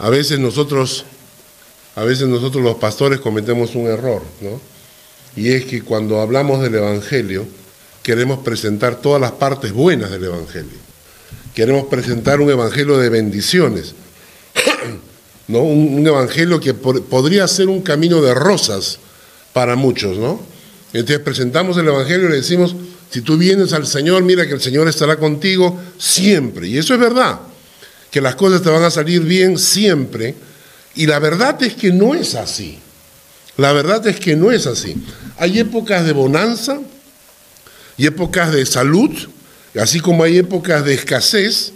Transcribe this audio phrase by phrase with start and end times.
[0.00, 1.04] A veces nosotros,
[1.94, 4.58] a veces nosotros los pastores cometemos un error, ¿no?
[5.36, 7.46] Y es que cuando hablamos del Evangelio,
[8.02, 10.78] queremos presentar todas las partes buenas del Evangelio.
[11.54, 13.94] Queremos presentar un Evangelio de bendiciones,
[15.48, 15.60] ¿no?
[15.60, 18.98] Un, Evangelio que podría ser un camino de rosas
[19.52, 20.40] para muchos, ¿no?
[20.94, 22.74] Entonces presentamos el Evangelio y le decimos,
[23.10, 26.68] si tú vienes al Señor, mira que el Señor estará contigo siempre.
[26.68, 27.40] Y eso es verdad,
[28.10, 30.34] que las cosas te van a salir bien siempre.
[30.94, 32.78] Y la verdad es que no es así.
[33.56, 34.96] La verdad es que no es así.
[35.36, 36.80] Hay épocas de bonanza
[37.96, 39.10] y épocas de salud,
[39.78, 41.72] así como hay épocas de escasez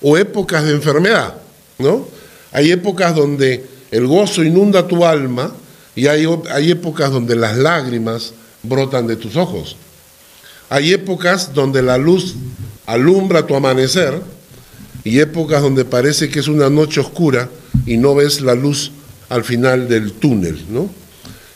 [0.00, 1.34] o épocas de enfermedad,
[1.78, 2.06] ¿no?
[2.52, 5.52] Hay épocas donde el gozo inunda tu alma
[5.94, 9.76] y hay, hay épocas donde las lágrimas brotan de tus ojos.
[10.68, 12.34] Hay épocas donde la luz
[12.86, 14.20] alumbra tu amanecer
[15.06, 17.48] y épocas donde parece que es una noche oscura
[17.86, 18.90] y no ves la luz
[19.28, 20.90] al final del túnel, ¿no?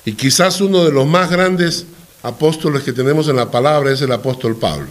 [0.05, 1.85] Y quizás uno de los más grandes
[2.23, 4.87] apóstoles que tenemos en la palabra es el apóstol Pablo.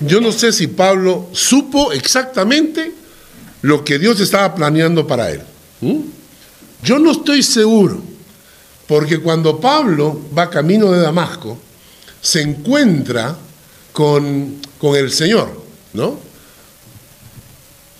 [0.00, 2.92] Yo no sé si Pablo supo exactamente
[3.62, 5.42] lo que Dios estaba planeando para él.
[6.82, 8.02] Yo no estoy seguro,
[8.88, 11.60] porque cuando Pablo va camino de Damasco,
[12.20, 13.36] se encuentra
[13.92, 16.26] con, con el Señor, ¿no?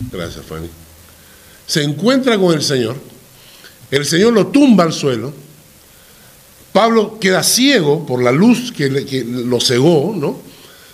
[0.00, 0.68] Gracias, Fanny.
[1.66, 2.96] Se encuentra con el Señor,
[3.90, 5.32] el Señor lo tumba al suelo,
[6.72, 10.40] Pablo queda ciego por la luz que, lo cegó, ¿no?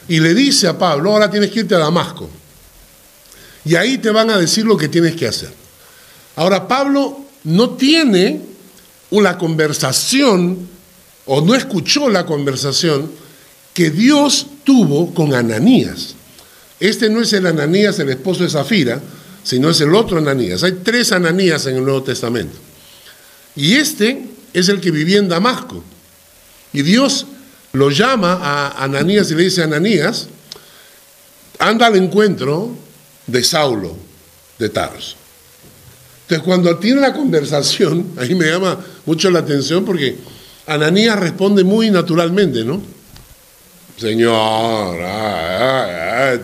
[0.09, 2.29] Y le dice a Pablo, ahora tienes que irte a Damasco.
[3.65, 5.53] Y ahí te van a decir lo que tienes que hacer.
[6.37, 8.41] Ahora, Pablo no tiene
[9.11, 10.69] una conversación
[11.27, 13.11] o no escuchó la conversación
[13.73, 16.15] que Dios tuvo con Ananías.
[16.81, 19.01] Este no es el Ananías, el esposo de Zafira,
[19.43, 20.63] sino es el otro Ananías.
[20.63, 22.57] Hay tres Ananías en el Nuevo Testamento.
[23.57, 25.85] Y este es el que vivía en Damasco.
[26.73, 27.27] Y Dios
[27.73, 30.29] lo llama a Ananías y le dice, Ananías,
[31.59, 32.77] anda al encuentro
[33.27, 33.97] de Saulo
[34.59, 35.17] de Tarso.
[36.23, 40.17] Entonces cuando tiene la conversación, ahí me llama mucho la atención porque
[40.67, 42.81] Ananías responde muy naturalmente, ¿no?
[43.97, 46.39] Señor, ah, ah,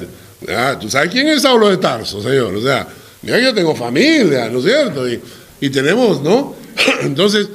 [0.56, 2.55] ah, ¿tú sabes quién es Saulo de Tarso, Señor?
[2.55, 2.88] O sea,
[3.22, 5.09] yo tengo familia, ¿no es cierto?
[5.09, 5.21] Y,
[5.61, 6.55] y tenemos, ¿no?
[7.03, 7.49] Entonces,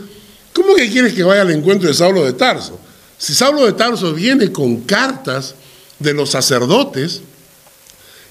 [0.54, 2.80] ¿cómo que quieres que vaya al encuentro de Saulo de Tarso?
[3.18, 5.56] Si Saulo de Tarso viene con cartas
[6.00, 7.22] de los sacerdotes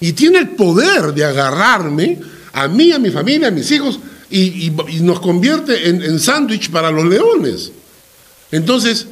[0.00, 2.20] y tiene el poder de agarrarme
[2.52, 3.98] a mí, a mi familia, a mis hijos,
[4.30, 7.70] y, nos convierte en, en sándwich para los leones.
[8.50, 9.06] Entonces,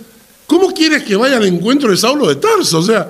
[0.52, 2.80] ¿Cómo quieres que vaya al encuentro de Saulo de Tarso?
[2.80, 3.08] O sea,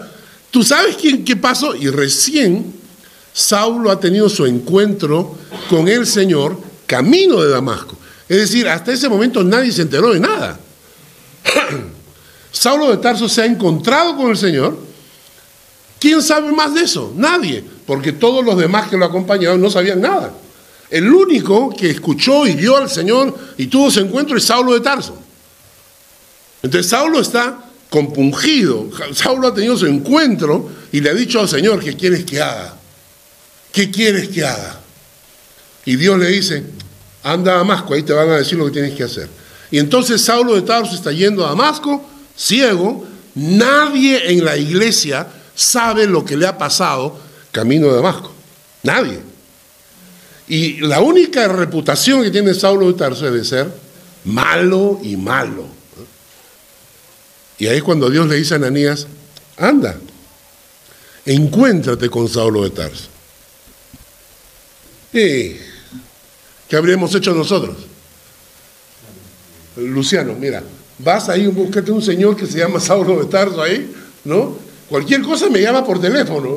[0.52, 1.74] ¿tú sabes quién, qué pasó?
[1.74, 2.72] Y recién
[3.32, 5.36] Saulo ha tenido su encuentro
[5.68, 7.96] con el Señor camino de Damasco.
[8.28, 10.60] Es decir, hasta ese momento nadie se enteró de nada.
[12.52, 14.78] Saulo de Tarso se ha encontrado con el Señor.
[15.98, 17.12] ¿Quién sabe más de eso?
[17.16, 20.32] Nadie, porque todos los demás que lo acompañaban no sabían nada.
[20.90, 24.80] El único que escuchó y vio al Señor y tuvo ese encuentro es Saulo de
[24.80, 25.16] Tarso.
[26.62, 27.58] Entonces Saulo está
[27.92, 28.88] compungido.
[29.12, 32.74] Saulo ha tenido su encuentro y le ha dicho al Señor, ¿qué quieres que haga?
[33.70, 34.80] ¿Qué quieres que haga?
[35.84, 36.64] Y Dios le dice,
[37.22, 39.28] anda a Damasco, ahí te van a decir lo que tienes que hacer.
[39.70, 42.02] Y entonces Saulo de Tarso está yendo a Damasco,
[42.34, 47.18] ciego, nadie en la iglesia sabe lo que le ha pasado
[47.50, 48.32] camino de Damasco.
[48.84, 49.20] Nadie.
[50.48, 53.70] Y la única reputación que tiene Saulo de Tarso es de ser
[54.24, 55.81] malo y malo.
[57.62, 59.06] Y ahí es cuando Dios le dice a Ananías,
[59.56, 59.96] anda,
[61.24, 63.04] encuéntrate con Saulo de Tarso.
[65.12, 65.58] ¿Y
[66.68, 67.76] qué habríamos hecho nosotros?
[69.76, 70.64] Luciano, mira,
[70.98, 73.94] vas ahí, búscate un señor que se llama Saulo de Tarso ahí,
[74.24, 74.58] ¿no?
[74.88, 76.56] Cualquier cosa me llama por teléfono.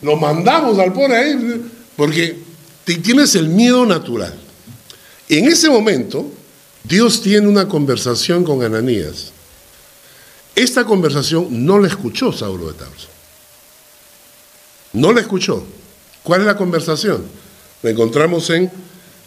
[0.00, 1.60] Lo mandamos al por ahí,
[1.96, 2.38] porque
[2.84, 4.38] tienes el miedo natural.
[5.28, 6.30] En ese momento,
[6.84, 9.32] Dios tiene una conversación con Ananías
[10.54, 13.08] esta conversación no la escuchó Saulo de Tarso.
[14.92, 15.64] No la escuchó.
[16.22, 17.24] ¿Cuál es la conversación?
[17.82, 18.70] La encontramos en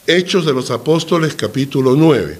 [0.05, 2.39] Hechos de los Apóstoles capítulo 9.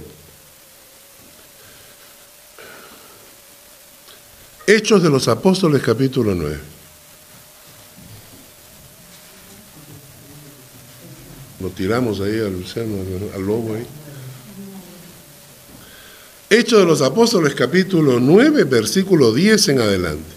[4.67, 6.59] Hechos de los Apóstoles capítulo 9.
[11.61, 12.95] Lo tiramos ahí a Luciano,
[13.33, 13.87] al lobo ahí.
[16.53, 20.35] Hechos de los Apóstoles capítulo 9, versículo 10 en adelante.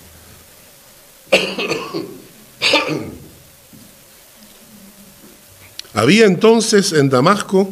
[5.92, 7.68] Había entonces en Damasco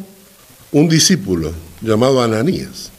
[0.71, 2.91] un discípulo llamado Ananías,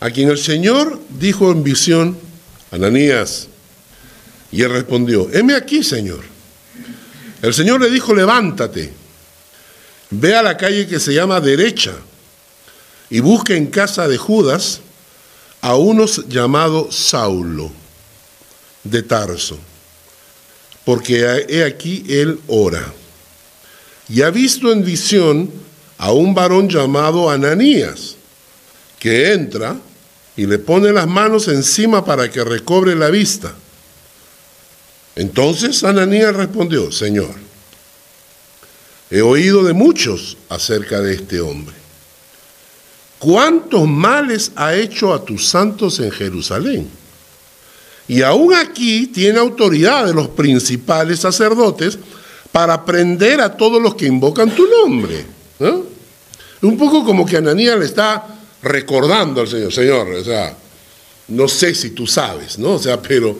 [0.00, 2.18] a quien el Señor dijo en visión,
[2.72, 3.48] Ananías,
[4.50, 6.24] y él respondió, heme aquí, Señor.
[7.40, 8.92] El Señor le dijo, levántate,
[10.10, 11.94] ve a la calle que se llama derecha
[13.12, 14.80] y busca en casa de Judas
[15.60, 17.70] a unos llamado Saulo
[18.84, 19.58] de Tarso,
[20.86, 22.90] porque he aquí él ora.
[24.08, 25.50] Y ha visto en visión
[25.98, 28.16] a un varón llamado Ananías,
[28.98, 29.76] que entra
[30.34, 33.52] y le pone las manos encima para que recobre la vista.
[35.16, 37.34] Entonces Ananías respondió, Señor,
[39.10, 41.81] he oído de muchos acerca de este hombre.
[43.22, 46.88] ¿Cuántos males ha hecho a tus santos en Jerusalén?
[48.08, 52.00] Y aún aquí tiene autoridad de los principales sacerdotes
[52.50, 55.24] para prender a todos los que invocan tu nombre.
[56.62, 58.26] Un poco como que Ananías le está
[58.60, 60.56] recordando al Señor, Señor, o sea,
[61.28, 62.72] no sé si tú sabes, ¿no?
[62.72, 63.38] O sea, pero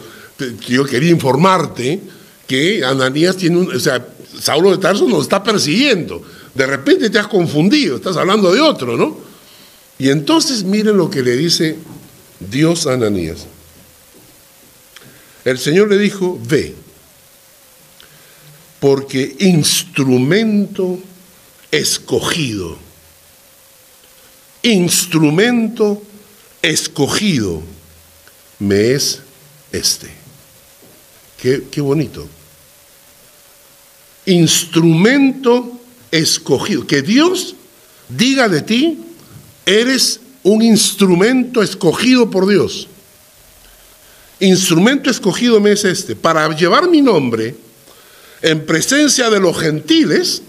[0.69, 2.01] yo quería informarte
[2.47, 4.07] que Ananías tiene un, o sea,
[4.41, 6.23] Saulo de Tarso nos está persiguiendo.
[6.55, 9.32] De repente te has confundido, estás hablando de otro, ¿no?
[10.03, 11.77] Y entonces miren lo que le dice
[12.41, 13.47] Dios a Ananías.
[15.45, 16.75] El Señor le dijo, ve,
[18.81, 20.99] porque instrumento
[21.71, 22.77] escogido,
[24.63, 26.03] instrumento
[26.63, 27.63] escogido
[28.59, 29.21] me es
[29.71, 30.09] este.
[31.41, 32.27] Qué, qué bonito.
[34.27, 36.89] Instrumento escogido.
[36.89, 37.55] Que Dios
[38.09, 38.99] diga de ti,
[39.67, 42.89] eres un instrumento escogido por Dios.
[44.41, 47.55] Instrumento escogido me es este, para llevar mi nombre
[48.43, 50.43] en presencia de los gentiles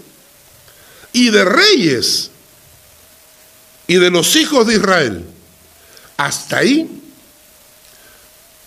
[1.12, 2.30] y de reyes
[3.86, 5.24] y de los hijos de Israel.
[6.16, 7.02] Hasta ahí,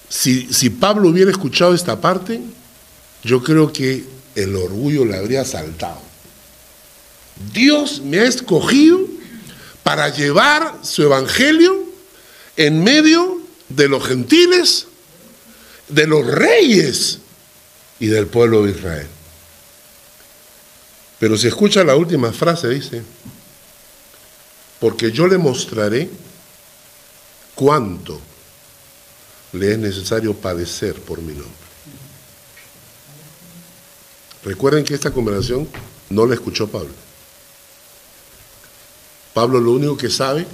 [0.07, 2.39] si, si Pablo hubiera escuchado esta parte,
[3.23, 4.05] yo creo que
[4.35, 6.01] el orgullo le habría saltado.
[7.53, 9.16] Dios me ha escogido
[9.87, 11.81] para llevar su evangelio
[12.57, 13.39] en medio
[13.69, 14.85] de los gentiles,
[15.87, 17.19] de los reyes
[17.97, 19.07] y del pueblo de Israel.
[21.19, 23.01] Pero si escucha la última frase, dice,
[24.81, 26.09] porque yo le mostraré
[27.55, 28.19] cuánto
[29.53, 31.67] le es necesario padecer por mi nombre.
[34.43, 35.65] Recuerden que esta conversación
[36.09, 37.06] no la escuchó Pablo.
[39.37, 40.47] Pablo lo único que sabe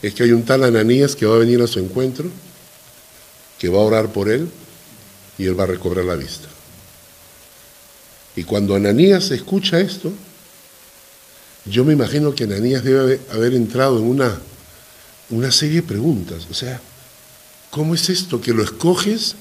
[0.00, 2.30] es que hay un tal Ananías que va a venir a su encuentro,
[3.58, 4.48] que va a orar por él
[5.36, 6.46] y él va a recobrar la vista.
[8.36, 10.12] Y cuando Ananías escucha esto,
[11.64, 14.38] yo me imagino que Ananías debe haber entrado en una,
[15.30, 16.46] una serie de preguntas.
[16.48, 16.80] O sea,
[17.70, 19.34] ¿cómo es esto que lo escoges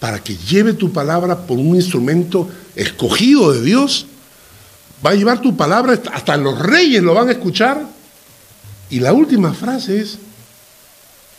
[0.00, 4.06] para que lleve tu palabra por un instrumento escogido de Dios?
[5.04, 7.86] Va a llevar tu palabra, hasta los reyes lo van a escuchar.
[8.88, 10.18] Y la última frase es,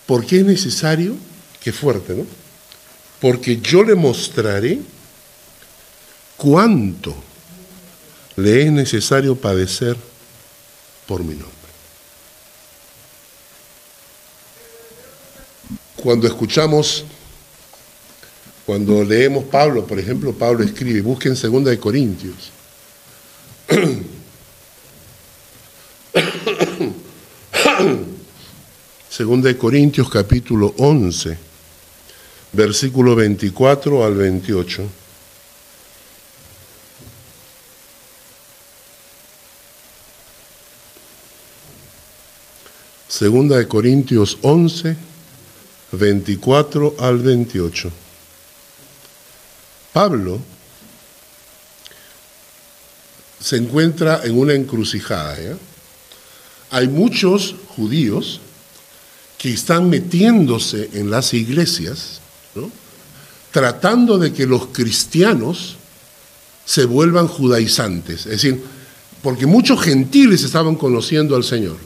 [0.05, 1.15] porque es necesario,
[1.61, 2.25] qué fuerte, ¿no?
[3.19, 4.79] Porque yo le mostraré
[6.35, 7.15] cuánto
[8.35, 9.97] le es necesario padecer
[11.07, 11.55] por mi nombre.
[15.95, 17.05] Cuando escuchamos,
[18.65, 22.51] cuando leemos Pablo, por ejemplo, Pablo escribe, busquen segunda de Corintios.
[29.09, 31.37] Segunda de Corintios capítulo 11,
[32.53, 34.83] versículo 24 al 28.
[43.09, 44.95] Segunda de Corintios 11,
[45.91, 47.91] 24 al 28.
[49.91, 50.39] Pablo
[53.39, 55.57] se encuentra en una encrucijada.
[56.71, 58.41] Hay muchos judíos
[59.37, 62.21] que están metiéndose en las iglesias,
[63.51, 65.77] tratando de que los cristianos
[66.65, 68.25] se vuelvan judaizantes.
[68.25, 68.61] Es decir,
[69.21, 71.77] porque muchos gentiles estaban conociendo al Señor.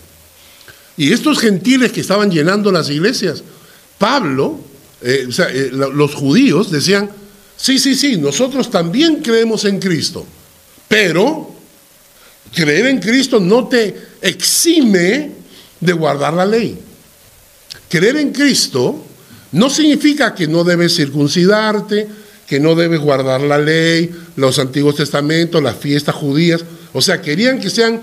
[0.98, 3.44] Y estos gentiles que estaban llenando las iglesias,
[3.98, 4.60] Pablo,
[5.02, 7.10] eh, eh, los judíos decían,
[7.58, 10.26] sí, sí, sí, nosotros también creemos en Cristo,
[10.92, 11.50] pero
[12.54, 15.32] creer en Cristo no te exime
[15.80, 16.78] de guardar la ley.
[17.88, 19.02] Creer en Cristo
[19.54, 22.10] no significa que no debes circuncidarte,
[22.46, 26.66] que no debes guardar la ley, los antiguos testamentos, las fiestas judías.
[26.92, 28.02] O sea, querían que sean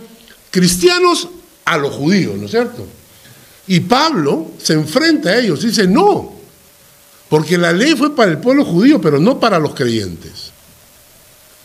[0.51, 1.29] cristianos
[1.67, 2.87] a los judíos, ¿no es cierto?
[3.67, 6.33] Y Pablo se enfrenta a ellos dice, no,
[7.29, 10.53] porque la ley fue para el pueblo judío, pero no para los creyentes.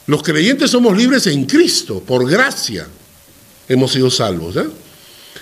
[0.08, 2.88] Los creyentes somos libres en Cristo, por gracia
[3.68, 4.56] hemos sido salvos.
[4.58, 4.68] ¿eh?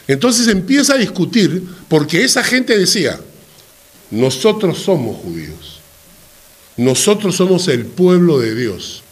[0.08, 3.20] Entonces empieza a discutir, porque esa gente decía,
[4.12, 5.80] nosotros somos judíos,
[6.78, 9.04] nosotros somos el pueblo de Dios,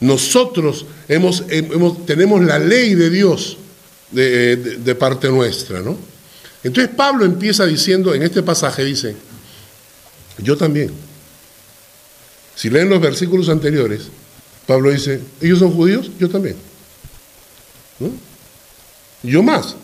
[0.00, 1.44] nosotros hemos,
[2.06, 3.56] tenemos la ley de Dios
[4.10, 5.96] de, de parte nuestra, ¿no?
[6.62, 9.14] Entonces Pablo empieza diciendo, en este pasaje dice,
[10.38, 10.90] yo también.
[12.54, 14.02] Si leen los versículos anteriores,
[14.66, 16.10] Pablo dice, ¿ellos son judíos?
[16.18, 16.56] Yo también.
[19.22, 19.76] Yo más,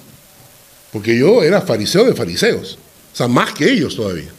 [0.92, 2.78] porque yo era fariseo de fariseos,
[3.12, 4.30] o sea, más que ellos todavía.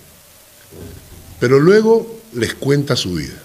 [1.39, 3.35] Pero luego les cuenta su vida.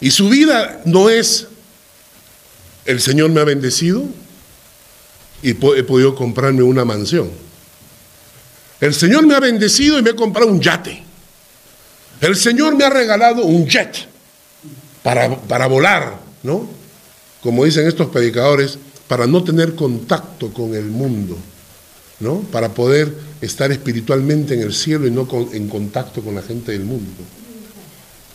[0.00, 1.46] Y su vida no es,
[2.84, 4.04] el Señor me ha bendecido
[5.42, 7.30] y he podido comprarme una mansión.
[8.80, 11.02] El Señor me ha bendecido y me he comprado un yate.
[12.20, 14.06] El Señor me ha regalado un jet
[15.06, 16.68] para, para volar, ¿no?
[17.40, 21.38] Como dicen estos predicadores, para no tener contacto con el mundo,
[22.18, 22.40] ¿no?
[22.50, 26.82] Para poder estar espiritualmente en el cielo y no en contacto con la gente del
[26.82, 27.22] mundo.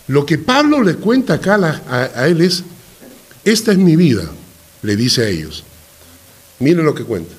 [0.08, 2.64] Lo que Pablo le cuenta acá a, a él es,
[3.44, 4.32] esta es mi vida,
[4.82, 5.66] le dice a ellos.
[6.60, 7.34] Miren lo que cuenta.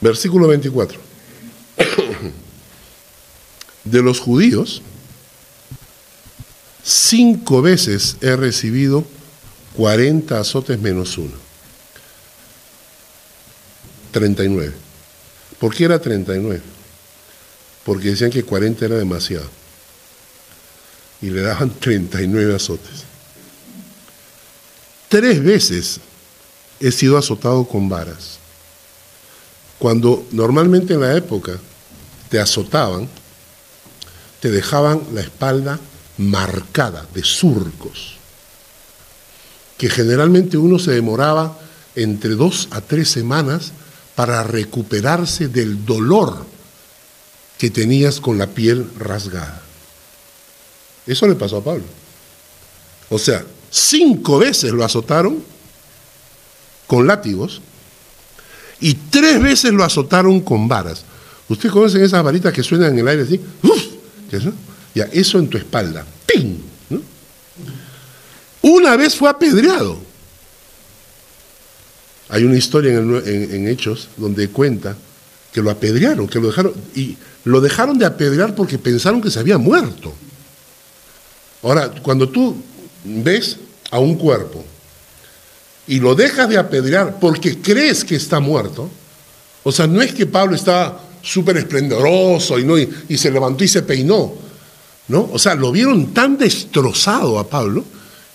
[0.00, 0.96] Versículo 24.
[3.82, 4.80] De los judíos,
[6.82, 9.04] cinco veces he recibido
[9.76, 11.32] 40 azotes menos uno.
[14.12, 14.72] 39.
[15.58, 16.60] ¿Por qué era 39?
[17.84, 19.48] Porque decían que 40 era demasiado.
[21.20, 23.04] Y le daban 39 azotes.
[25.08, 26.00] Tres veces
[26.80, 28.38] he sido azotado con varas.
[29.78, 31.58] Cuando normalmente en la época
[32.28, 33.08] te azotaban,
[34.40, 35.78] te dejaban la espalda
[36.30, 38.16] marcada de surcos,
[39.78, 41.58] que generalmente uno se demoraba
[41.94, 43.72] entre dos a tres semanas
[44.14, 46.46] para recuperarse del dolor
[47.58, 49.62] que tenías con la piel rasgada.
[51.06, 51.84] Eso le pasó a Pablo.
[53.08, 55.42] O sea, cinco veces lo azotaron
[56.86, 57.60] con látigos
[58.80, 61.04] y tres veces lo azotaron con varas.
[61.48, 63.40] ¿Ustedes conocen esas varitas que suenan en el aire así?
[63.62, 63.82] ¡Uf!
[64.94, 66.04] Ya, eso en tu espalda.
[66.26, 66.58] ¡Ping!
[68.62, 69.98] Una vez fue apedreado.
[72.28, 74.96] Hay una historia en, Hechos donde cuenta
[75.52, 79.38] que lo apedrearon, que lo dejaron, y lo dejaron de apedrear porque pensaron que se
[79.38, 80.14] había muerto.
[81.62, 82.56] Ahora, cuando tú
[83.04, 83.58] ves
[83.90, 84.64] a un cuerpo
[85.86, 88.88] y lo dejas de apedrear porque crees que está muerto,
[89.62, 93.68] o sea, no es que Pablo está súper esplendoroso y, no, y, se levantó y
[93.68, 94.32] se peinó,
[95.08, 95.28] ¿no?
[95.32, 97.84] O sea, lo vieron tan destrozado a Pablo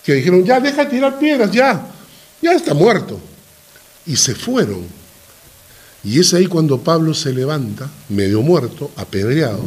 [0.04, 1.86] que dijeron, ya deja de tirar piedras, ya,
[2.42, 3.20] ya está muerto.
[4.06, 4.86] Y se fueron.
[6.04, 9.64] Y es ahí cuando Pablo se levanta, medio muerto, apedreado,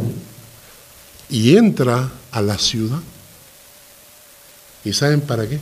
[1.28, 3.00] y entra a la ciudad.
[4.85, 5.59] ¿Y saben para qué?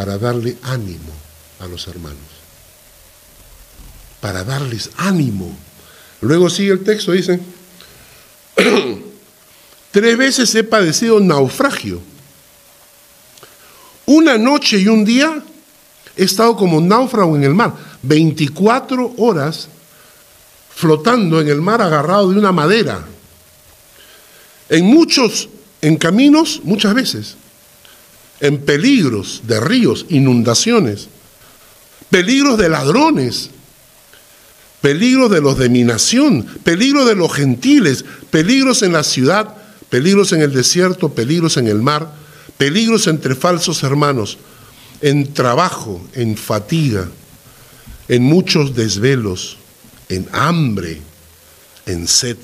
[0.00, 1.12] para darle ánimo
[1.58, 2.16] a los hermanos.
[4.22, 5.54] Para darles ánimo.
[6.22, 7.38] Luego sigue el texto, dice,
[9.90, 12.00] tres veces he padecido naufragio.
[14.06, 15.42] Una noche y un día
[16.16, 19.68] he estado como náufrago en el mar, 24 horas
[20.74, 23.04] flotando en el mar agarrado de una madera.
[24.68, 25.48] En muchos,
[25.80, 27.36] en caminos, muchas veces
[28.40, 31.08] en peligros de ríos, inundaciones,
[32.08, 33.50] peligros de ladrones,
[34.80, 39.56] peligros de los de mi nación, peligros de los gentiles, peligros en la ciudad,
[39.90, 42.14] peligros en el desierto, peligros en el mar,
[42.56, 44.38] peligros entre falsos hermanos,
[45.02, 47.08] en trabajo, en fatiga,
[48.08, 49.56] en muchos desvelos,
[50.08, 51.00] en hambre,
[51.86, 52.38] en sed,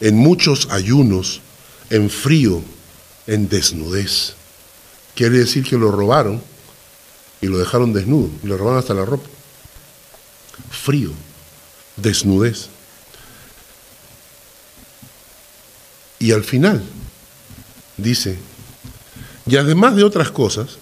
[0.00, 1.40] en muchos ayunos,
[1.90, 2.62] en frío,
[3.26, 4.34] en desnudez.
[5.14, 6.42] Quiere decir que lo robaron
[7.40, 9.28] y lo dejaron desnudo, y le robaron hasta la ropa.
[10.70, 11.10] Frío,
[11.96, 12.68] desnudez.
[16.18, 16.82] Y al final
[17.96, 18.38] dice,
[19.46, 20.78] y además de otras cosas,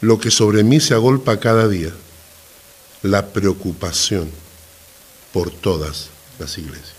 [0.00, 1.92] lo que sobre mí se agolpa cada día,
[3.02, 4.30] la preocupación
[5.32, 6.94] por todas las iglesias.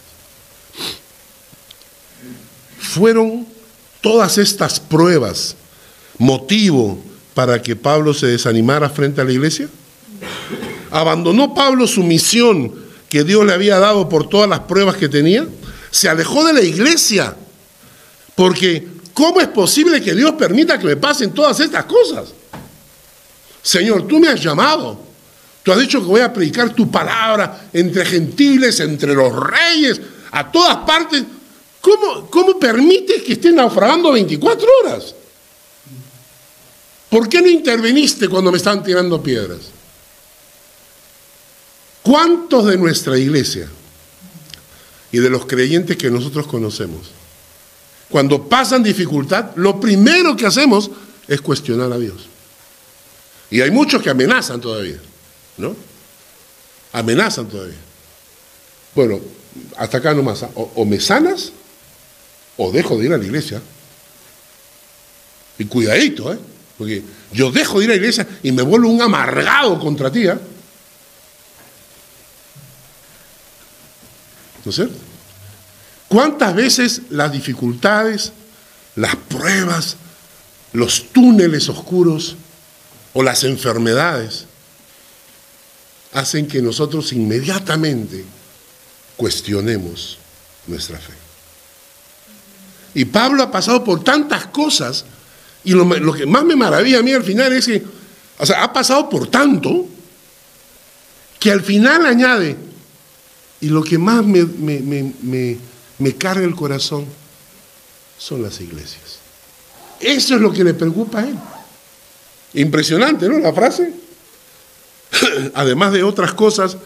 [2.79, 3.47] ¿Fueron
[4.01, 5.55] todas estas pruebas
[6.17, 7.01] motivo
[7.33, 9.69] para que Pablo se desanimara frente a la iglesia?
[10.89, 12.73] ¿Abandonó Pablo su misión
[13.09, 15.47] que Dios le había dado por todas las pruebas que tenía?
[15.91, 17.35] ¿Se alejó de la iglesia?
[18.33, 22.29] Porque ¿cómo es posible que Dios permita que me pasen todas estas cosas?
[23.61, 25.11] Señor, tú me has llamado.
[25.61, 30.49] Tú has dicho que voy a predicar tu palabra entre gentiles, entre los reyes, a
[30.51, 31.23] todas partes.
[31.81, 35.13] ¿Cómo, cómo permites que estén naufragando 24 horas?
[37.09, 39.59] ¿Por qué no interveniste cuando me estaban tirando piedras?
[42.01, 43.69] ¿Cuántos de nuestra iglesia
[45.11, 47.11] y de los creyentes que nosotros conocemos,
[48.09, 50.91] cuando pasan dificultad, lo primero que hacemos
[51.27, 52.27] es cuestionar a Dios?
[53.49, 54.99] Y hay muchos que amenazan todavía,
[55.57, 55.75] ¿no?
[56.93, 57.77] Amenazan todavía.
[58.95, 59.19] Bueno,
[59.77, 61.51] hasta acá nomás, o, o me sanas
[62.57, 63.61] o dejo de ir a la iglesia.
[65.57, 66.39] Y cuidadito, ¿eh?
[66.77, 70.27] Porque yo dejo de ir a la iglesia y me vuelvo un amargado contra ti.
[70.27, 70.35] ¿eh?
[74.63, 74.95] ¿No es cierto?
[76.11, 78.33] ¿Cuántas veces las dificultades,
[78.97, 79.95] las pruebas,
[80.73, 82.35] los túneles oscuros
[83.13, 84.43] o las enfermedades
[86.11, 88.25] hacen que nosotros inmediatamente
[89.15, 90.17] cuestionemos
[90.67, 91.13] nuestra fe?
[92.93, 95.05] Y Pablo ha pasado por tantas cosas
[95.63, 97.85] y lo, que más me maravilla a mí al final es que,
[98.37, 99.87] o sea, ha pasado por tanto
[101.39, 102.57] que al final añade,
[103.61, 104.41] y lo que más me,
[106.01, 107.05] me, carga el corazón
[108.17, 109.19] son las iglesias.
[109.99, 111.37] Eso es lo que le preocupa a él.
[112.53, 113.39] Impresionante, ¿no?
[113.39, 113.93] La frase.
[115.53, 116.77] Además de otras cosas,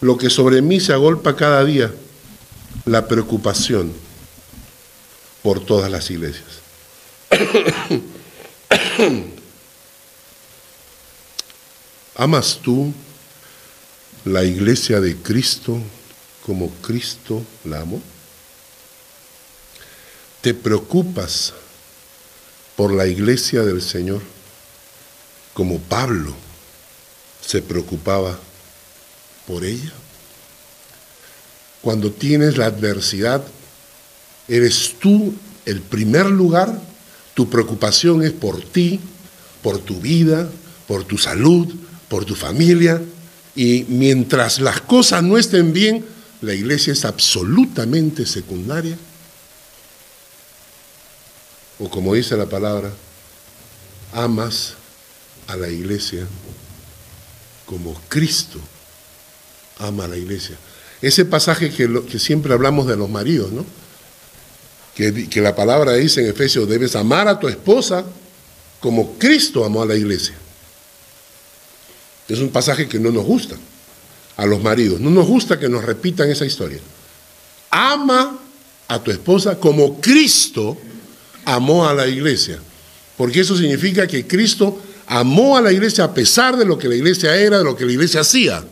[0.00, 1.92] lo que sobre mí se agolpa cada día,
[2.84, 3.92] la preocupación
[5.42, 6.60] por todas las iglesias.
[12.14, 12.92] ¿Amas tú
[14.24, 15.78] la iglesia de Cristo
[16.44, 18.00] como Cristo la amó?
[20.42, 21.54] ¿Te preocupas
[22.76, 24.20] por la iglesia del Señor
[25.54, 26.34] como Pablo
[27.40, 28.38] se preocupaba
[29.46, 29.92] por ella?
[31.80, 33.42] Cuando tienes la adversidad,
[34.46, 36.78] ¿eres tú el primer lugar
[37.34, 39.00] tu preocupación es por ti,
[39.62, 40.50] por tu vida,
[40.86, 41.66] por tu salud,
[42.08, 43.00] por tu familia.
[43.56, 46.04] Y mientras las cosas no estén bien,
[46.42, 48.98] la iglesia es absolutamente secundaria.
[51.82, 52.92] O como dice la palabra,
[54.12, 54.74] amas
[55.48, 56.26] a la iglesia
[57.66, 58.60] como Cristo
[59.78, 60.56] ama a la iglesia.
[61.00, 63.64] Ese pasaje que, que siempre hablamos de los maridos, ¿no?
[64.94, 68.04] que, la palabra dice en Efesios, debes amar a tu esposa
[68.80, 70.34] como Cristo amó a la iglesia.
[72.28, 73.56] Es un pasaje que no nos gusta
[74.36, 76.80] a los maridos, no nos gusta que nos repitan esa historia.
[77.70, 78.38] Ama
[78.88, 80.76] a tu esposa como Cristo
[81.44, 82.58] amó a la iglesia,
[83.16, 86.94] porque eso significa que Cristo amó a la iglesia a pesar de lo que la
[86.94, 88.64] iglesia era, de lo que la iglesia hacía.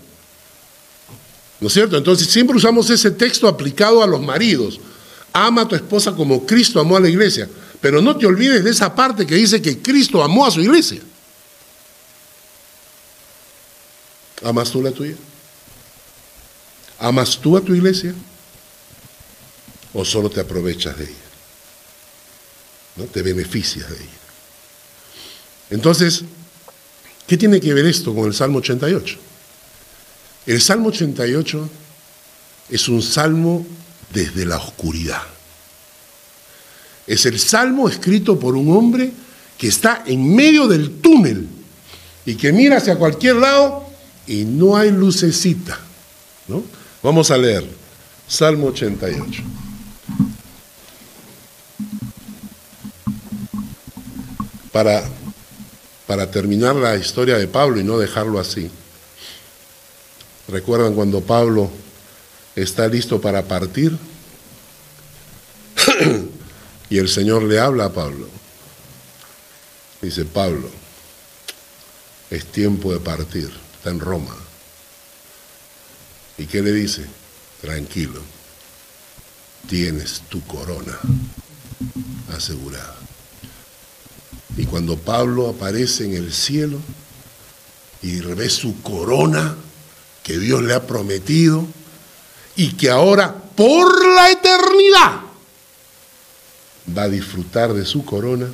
[1.60, 1.96] ¿No es cierto?
[1.96, 4.80] Entonces siempre usamos ese texto aplicado a los maridos.
[5.32, 7.48] Ama a tu esposa como Cristo amó a la iglesia.
[7.80, 11.00] Pero no te olvides de esa parte que dice que Cristo amó a su iglesia.
[14.42, 15.14] ¿Amas tú la tuya?
[16.98, 18.14] ¿Amas tú a tu iglesia?
[19.92, 21.29] ¿O solo te aprovechas de ella?
[23.06, 24.20] Te beneficias de ella.
[25.70, 26.24] Entonces,
[27.26, 29.16] ¿qué tiene que ver esto con el Salmo 88?
[30.46, 31.70] El Salmo 88
[32.70, 33.66] es un salmo
[34.12, 35.22] desde la oscuridad.
[37.06, 39.12] Es el salmo escrito por un hombre
[39.58, 41.48] que está en medio del túnel
[42.24, 43.86] y que mira hacia cualquier lado
[44.26, 45.78] y no hay lucecita.
[47.02, 47.64] Vamos a leer
[48.28, 49.42] Salmo 88.
[54.72, 55.02] Para,
[56.30, 58.70] terminar la historia de Pablo y no dejarlo así.
[60.48, 61.70] ¿Recuerdan cuando Pablo
[62.54, 63.96] está listo para partir.
[66.90, 68.28] y el Señor le habla a Pablo.
[70.02, 70.70] Dice, Pablo,
[72.30, 74.34] es tiempo de partir, está en Roma.
[76.38, 77.04] ¿Y qué le dice?
[77.60, 78.22] Tranquilo,
[79.68, 80.98] tienes tu corona
[82.34, 82.96] asegurada.
[84.56, 86.78] Y cuando Pablo aparece en el cielo
[88.02, 89.56] y ve su corona
[90.22, 91.66] que Dios le ha prometido,
[92.56, 95.20] y que ahora por la eternidad
[96.96, 98.48] va a disfrutar de su corona,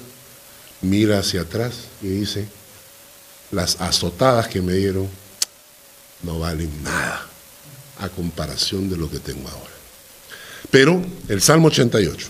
[0.82, 2.46] mira hacia atrás y dice,
[3.50, 5.08] las azotadas que me dieron
[6.22, 7.26] no valen nada
[7.98, 9.72] a comparación de lo que tengo ahora.
[10.70, 12.28] Pero el Salmo 88,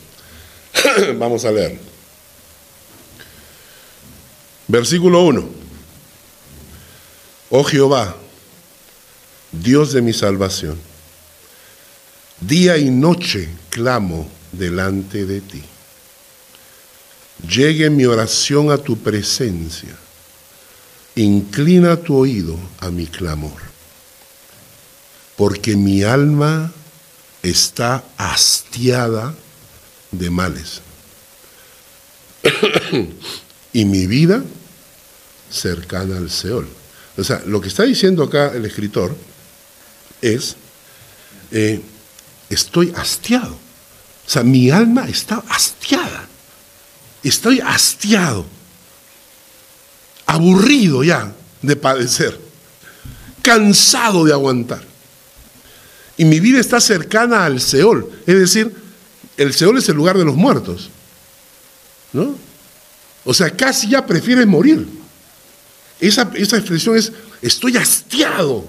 [1.19, 1.79] vamos a leer.
[4.69, 5.49] Versículo 1.
[7.51, 8.17] Oh Jehová,
[9.53, 10.79] Dios de mi salvación,
[12.41, 15.63] día y noche clamo delante de ti.
[17.49, 19.97] Llegue mi oración a tu presencia.
[21.15, 23.63] Inclina tu oído a mi clamor.
[25.37, 26.73] Porque mi alma
[27.43, 29.35] está hastiada
[30.11, 30.81] de males.
[33.77, 34.43] Y mi vida
[35.51, 36.67] cercana al Seol.
[37.19, 39.15] O sea, lo que está diciendo acá el escritor
[40.23, 40.57] es,
[41.51, 41.83] eh,
[42.49, 43.53] estoy hastiado.
[43.53, 46.27] O sea, mi alma está hastiada.
[47.23, 48.47] Estoy hastiado,
[50.25, 52.41] aburrido ya de padecer,
[53.43, 54.83] cansado de aguantar.
[56.17, 58.11] Y mi vida está cercana al Seol.
[58.27, 58.75] Es decir,
[59.37, 60.89] el Seol es el lugar de los muertos.
[62.15, 62.46] ¿No?
[63.27, 64.89] O sea, casi ya prefieres morir.
[66.01, 67.13] Esa, esa expresión es,
[67.43, 68.67] estoy hastiado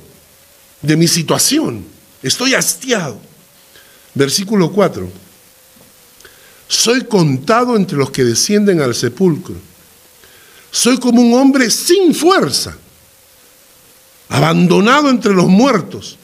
[0.82, 1.86] de mi situación.
[2.22, 3.18] Estoy hastiado.
[4.14, 5.10] Versículo 4.
[6.68, 9.56] Soy contado entre los que descienden al sepulcro.
[10.72, 12.76] Soy como un hombre sin fuerza,
[14.28, 16.18] abandonado entre los muertos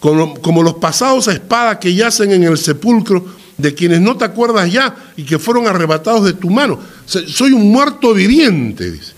[0.00, 3.24] como, los pasados a espada que yacen en el sepulcro,
[3.58, 6.80] de quienes no te acuerdas ya y que fueron arrebatados de tu mano.
[7.04, 9.12] Soy un muerto viviente, dice.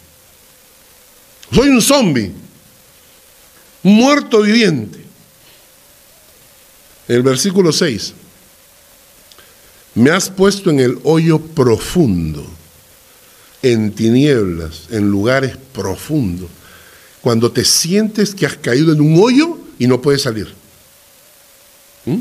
[1.53, 2.33] Soy un zombie,
[3.83, 5.05] muerto viviente.
[7.07, 8.15] El versículo 6.
[9.97, 12.47] Me has puesto en el hoyo profundo,
[13.63, 16.49] en tinieblas, en lugares profundos,
[17.21, 20.55] cuando te sientes que has caído en un hoyo y no puedes salir.
[22.07, 22.21] ¿Mm?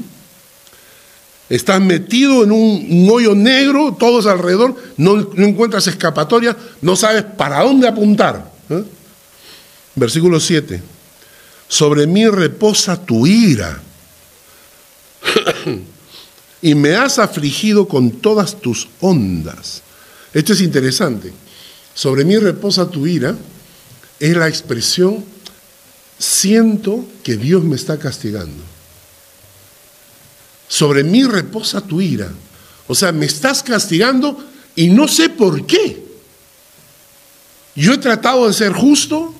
[1.50, 7.88] Estás metido en un, hoyo negro, todos alrededor, no, encuentras escapatoria, no sabes para dónde
[7.88, 8.52] apuntar.
[8.70, 8.84] ¿eh?
[9.96, 10.82] Versículo 7.
[11.68, 13.82] Sobre mí reposa tu ira
[16.62, 19.82] y me has afligido con todas tus ondas.
[20.34, 21.34] Esto es interesante.
[21.96, 23.36] Sobre mí reposa tu ira
[24.20, 25.26] es la expresión
[26.20, 28.79] siento que Dios me está castigando
[30.70, 32.32] sobre mí reposa tu ira.
[32.88, 34.42] O sea, me estás castigando
[34.76, 36.02] y no sé por qué.
[37.76, 39.34] Yo he tratado de ser justo,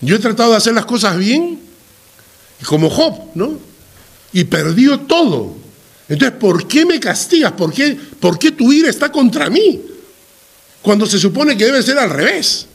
[0.00, 1.58] yo he tratado de hacer las cosas bien,
[2.66, 3.58] como Job, ¿no?
[4.32, 5.56] Y perdió todo.
[6.08, 7.52] Entonces, ¿por qué me castigas?
[7.52, 9.80] ¿Por qué, ¿Por qué tu ira está contra mí?
[10.82, 12.66] Cuando se supone que debe ser al revés.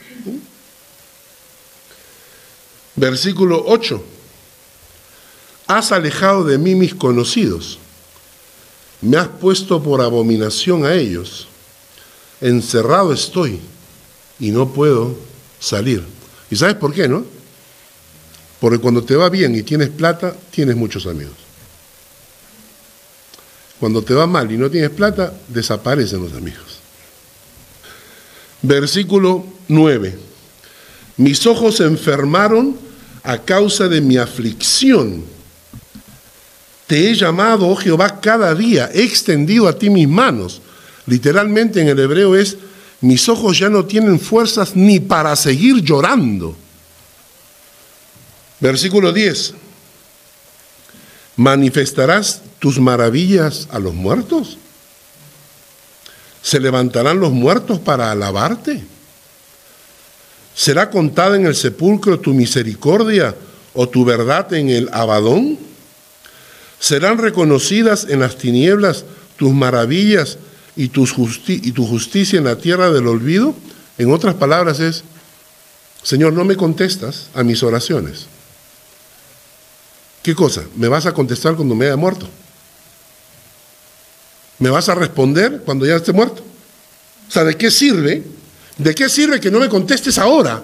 [2.95, 4.16] Versículo 8
[5.67, 7.77] has alejado de mí mis conocidos,
[9.01, 11.47] me has puesto por abominación a ellos,
[12.41, 13.59] encerrado estoy
[14.39, 15.15] y no puedo
[15.59, 16.03] salir.
[16.49, 17.25] ¿Y sabes por qué, no?
[18.59, 21.35] Porque cuando te va bien y tienes plata, tienes muchos amigos.
[23.79, 26.79] Cuando te va mal y no tienes plata, desaparecen los amigos.
[28.63, 30.17] Versículo 9.
[31.17, 32.77] Mis ojos se enfermaron
[33.23, 35.36] a causa de mi aflicción
[36.87, 40.61] te he llamado, oh Jehová, cada día, he extendido a ti mis manos.
[41.05, 42.57] Literalmente en el hebreo es,
[43.01, 46.55] mis ojos ya no tienen fuerzas ni para seguir llorando.
[48.59, 49.53] Versículo 10.
[51.35, 54.57] ¿Manifestarás tus maravillas a los muertos?
[56.41, 58.83] ¿Se levantarán los muertos para alabarte?
[60.55, 63.35] ¿Será contada en el sepulcro tu misericordia
[63.73, 65.66] o tu verdad en el abadón?
[66.79, 69.05] Serán reconocidas en las tinieblas
[69.37, 70.37] tus maravillas
[70.75, 73.55] y, tu justicia en la tierra del olvido.
[73.97, 75.03] En otras palabras es,
[76.03, 78.27] Señor, no me contestas a mis oraciones.
[80.21, 80.63] ¿Qué cosa?
[80.75, 82.27] ¿Me vas a contestar cuando me haya muerto?
[84.59, 86.43] ¿Me vas a responder cuando ya esté muerto?
[87.27, 88.23] O sea, ¿de qué sirve?
[88.77, 90.63] ¿De qué sirve que no me contestes ahora?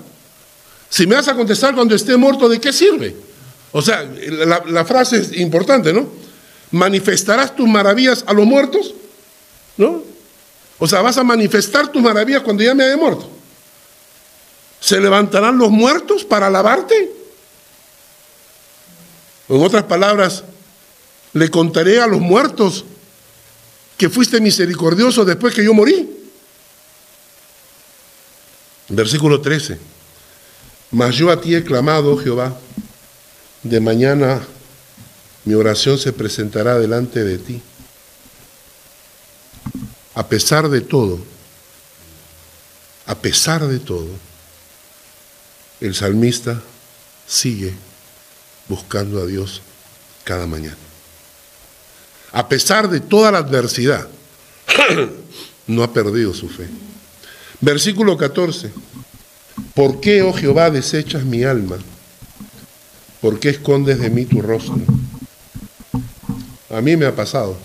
[0.89, 3.15] Si me vas a contestar cuando esté muerto, ¿de qué sirve?
[3.73, 6.07] O sea, la, frase es importante, ¿no?
[6.71, 8.93] ¿Manifestarás tus maravillas a los muertos?
[9.77, 10.03] ¿No?
[10.77, 13.27] O sea, vas a manifestar tus maravillas cuando ya me haya muerto.
[14.79, 17.11] ¿Se levantarán los muertos para alabarte?
[19.49, 20.43] En otras palabras,
[21.33, 22.85] le contaré a los muertos
[23.97, 26.09] que fuiste misericordioso después que yo morí.
[28.89, 29.79] Versículo 13.
[30.91, 32.55] Mas yo a ti he clamado, Jehová,
[33.63, 34.41] de mañana
[35.45, 37.61] mi oración se presentará delante de ti.
[40.15, 41.19] A pesar de todo,
[43.05, 44.07] a pesar de todo,
[45.81, 46.61] el salmista
[47.27, 47.73] sigue
[48.69, 49.61] buscando a Dios
[50.23, 50.77] cada mañana.
[52.31, 54.07] A pesar de toda la adversidad,
[55.67, 56.67] no ha perdido su fe.
[57.59, 58.71] Versículo 14.
[59.73, 61.77] ¿Por qué, oh Jehová, desechas mi alma?
[63.23, 64.75] ¿Por qué escondes de mí tu rostro?
[66.69, 67.57] A mí me ha pasado.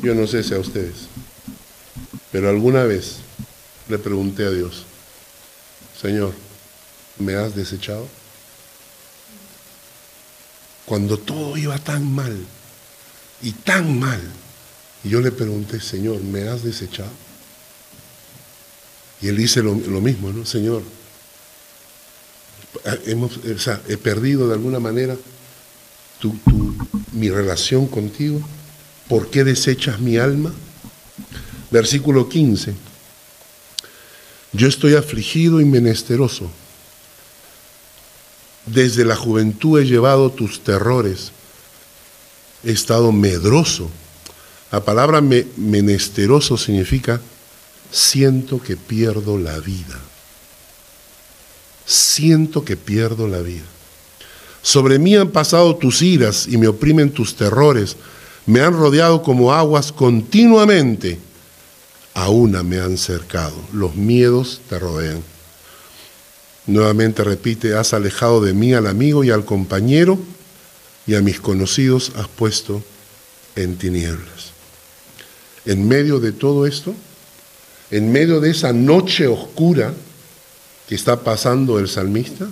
[0.00, 1.08] Yo no sé si a ustedes.
[2.30, 3.16] Pero alguna vez
[3.88, 4.84] le pregunté a Dios,
[6.00, 6.34] Señor,
[7.18, 8.06] ¿me has desechado?
[10.86, 12.46] Cuando todo iba tan mal
[13.42, 14.20] y tan mal,
[15.02, 17.10] y yo le pregunté, Señor, ¿me has desechado?
[19.20, 20.46] Y él dice lo, mismo, ¿no?
[20.46, 20.84] Señor,
[23.06, 23.40] hemos,
[23.88, 25.16] he perdido de alguna manera
[27.12, 28.40] mi relación contigo.
[29.08, 30.52] ¿Por qué desechas mi alma?
[31.70, 32.74] Versículo 15.
[34.52, 36.50] Yo estoy afligido y menesteroso.
[38.66, 41.32] Desde la juventud he llevado tus terrores.
[42.64, 43.90] He estado medroso.
[44.70, 47.20] La palabra menesteroso significa
[47.90, 50.00] siento que pierdo la vida.
[51.86, 53.64] Siento que pierdo la vida.
[54.62, 57.96] Sobre mí han pasado tus iras y me oprimen tus terrores.
[58.46, 61.18] Me han rodeado como aguas continuamente
[62.14, 63.54] a una me han cercado.
[63.72, 65.22] Los miedos te rodean.
[66.66, 70.18] Nuevamente repite, has alejado de mí al amigo y al compañero
[71.06, 72.82] y a mis conocidos has puesto
[73.56, 74.52] en tinieblas.
[75.64, 76.94] En medio de todo esto,
[77.90, 79.92] en medio de esa noche oscura
[80.92, 82.46] que está pasando el salmista,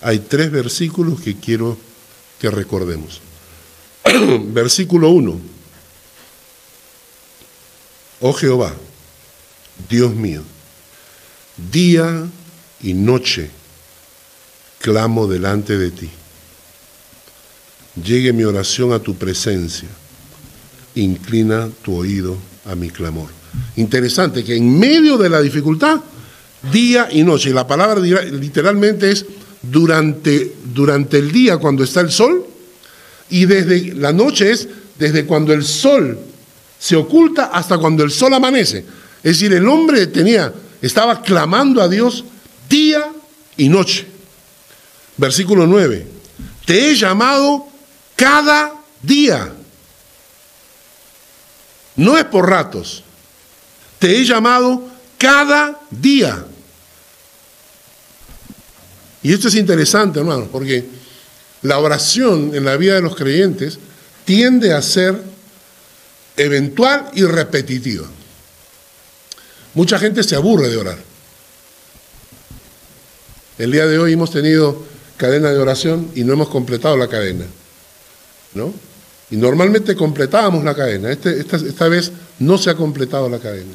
[0.00, 1.76] hay tres versículos que quiero
[2.40, 3.20] que recordemos.
[4.54, 5.38] Versículo 1
[8.20, 8.72] Oh Jehová,
[9.86, 10.42] Dios mío,
[11.70, 12.26] día
[12.80, 13.50] y noche
[14.80, 16.08] clamo delante de ti.
[18.02, 19.90] Llegue mi oración a tu presencia.
[20.94, 23.28] Inclina tu oído a mi clamor.
[23.76, 26.00] Interesante que en medio de la dificultad,
[26.72, 29.24] día y noche, y la palabra literalmente es
[29.62, 32.46] durante, durante el día cuando está el sol,
[33.30, 34.68] y desde la noche es
[34.98, 36.18] desde cuando el sol
[36.78, 38.78] se oculta hasta cuando el sol amanece.
[39.22, 42.24] Es decir, el hombre tenía, estaba clamando a Dios
[42.68, 43.12] día
[43.56, 44.06] y noche.
[45.16, 46.06] Versículo 9.
[46.64, 47.66] Te he llamado
[48.14, 49.52] cada día.
[51.96, 53.02] No es por ratos.
[53.98, 56.44] Te he llamado cada día.
[59.28, 60.86] Y esto es interesante, hermano, porque
[61.60, 63.78] la oración en la vida de los creyentes
[64.24, 65.20] tiende a ser
[66.38, 68.06] eventual y repetitiva.
[69.74, 70.98] Mucha gente se aburre de orar.
[73.58, 74.86] El día de hoy hemos tenido
[75.18, 77.44] cadena de oración y no hemos completado la cadena.
[78.54, 78.72] ¿No?
[79.30, 81.12] Y normalmente completábamos la cadena.
[81.12, 83.74] Este, esta, esta, vez no se ha completado la cadena.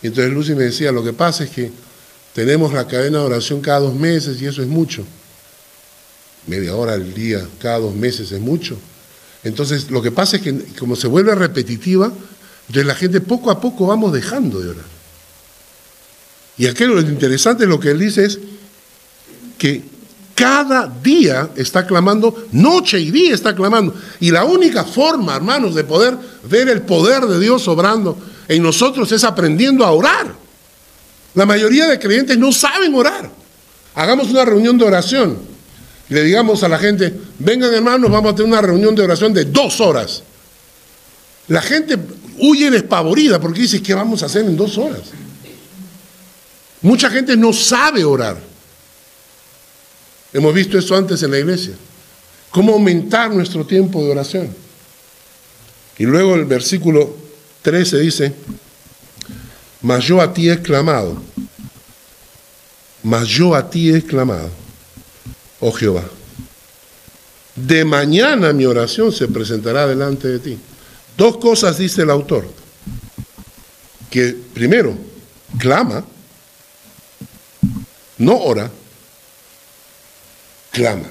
[0.00, 1.70] Y entonces Lucy me decía, lo que pasa es que
[2.34, 5.04] tenemos la cadena de oración cada dos meses y eso es mucho.
[6.46, 8.78] Media hora al día, cada dos meses es mucho.
[9.42, 12.12] Entonces, lo que pasa es que como se vuelve repetitiva,
[12.68, 14.84] entonces la gente poco a poco vamos dejando de orar.
[16.58, 18.38] Y aquello lo interesante lo que él dice es
[19.56, 19.82] que
[20.34, 23.94] cada día está clamando, noche y día está clamando.
[24.20, 26.16] Y la única forma, hermanos, de poder
[26.48, 30.34] ver el poder de Dios obrando en nosotros es aprendiendo a orar.
[31.34, 33.30] La mayoría de creyentes no saben orar.
[33.94, 35.50] Hagamos una reunión de oración
[36.10, 39.44] le digamos a la gente, vengan hermanos, vamos a tener una reunión de oración de
[39.44, 40.24] dos horas.
[41.46, 41.96] La gente
[42.38, 45.02] huye despavorida porque dice, ¿qué vamos a hacer en dos horas?
[46.82, 48.36] Mucha gente no sabe orar.
[50.32, 51.74] Hemos visto eso antes en la iglesia.
[52.50, 54.52] ¿Cómo aumentar nuestro tiempo de oración?
[55.96, 57.14] Y luego el versículo
[57.62, 58.34] 13 dice,
[59.82, 61.22] mas yo a ti he clamado,
[63.02, 64.50] mas yo a ti he clamado
[65.60, 66.04] oh Jehová.
[67.54, 70.58] De mañana mi oración se presentará delante de ti.
[71.16, 72.50] Dos cosas dice el autor.
[74.10, 74.96] Que primero,
[75.58, 76.04] clama,
[78.18, 78.70] no ora,
[80.72, 81.08] clama.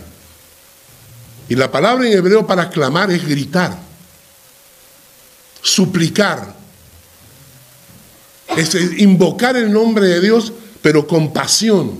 [1.48, 3.88] Y la palabra en hebreo para clamar es gritar.
[5.62, 6.56] suplicar,
[8.58, 11.92] es invocar el nombre de Dios, pero con pasión.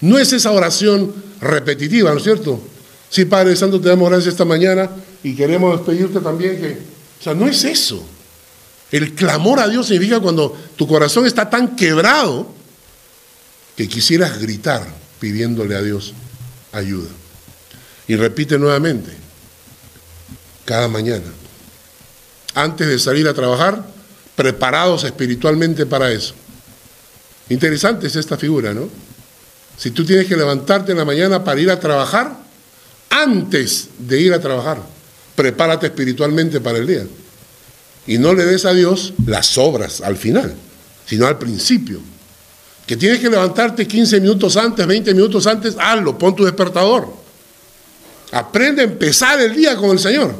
[0.00, 2.60] No es esa oración repetitiva, ¿no es cierto?
[3.08, 4.90] Sí, Padre Santo, te damos gracias esta mañana
[5.22, 6.78] y queremos despedirte también que...
[7.20, 8.04] O sea, no es eso.
[8.90, 12.46] El clamor a Dios significa cuando tu corazón está tan quebrado
[13.76, 14.86] que quisieras gritar
[15.20, 16.12] pidiéndole a Dios
[16.72, 17.08] ayuda.
[18.06, 19.10] Y repite nuevamente,
[20.64, 21.24] cada mañana,
[22.54, 23.86] antes de salir a trabajar,
[24.36, 26.34] preparados espiritualmente para eso.
[27.48, 28.88] Interesante es esta figura, ¿no?
[29.76, 32.36] Si tú tienes que levantarte en la mañana para ir a trabajar,
[33.10, 34.78] antes de ir a trabajar,
[35.34, 37.06] prepárate espiritualmente para el día.
[38.06, 40.54] Y no le des a Dios las obras al final,
[41.06, 42.00] sino al principio.
[42.86, 47.08] Que tienes que levantarte 15 minutos antes, 20 minutos antes, hazlo, pon tu despertador.
[48.30, 50.34] Aprende a empezar el día con el Señor.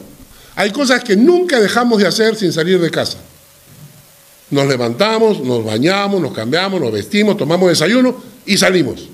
[0.57, 3.19] Hay cosas que nunca dejamos de hacer sin salir de casa.
[4.55, 9.09] Nos levantamos, nos bañamos, nos cambiamos, nos vestimos, tomamos desayuno y salimos.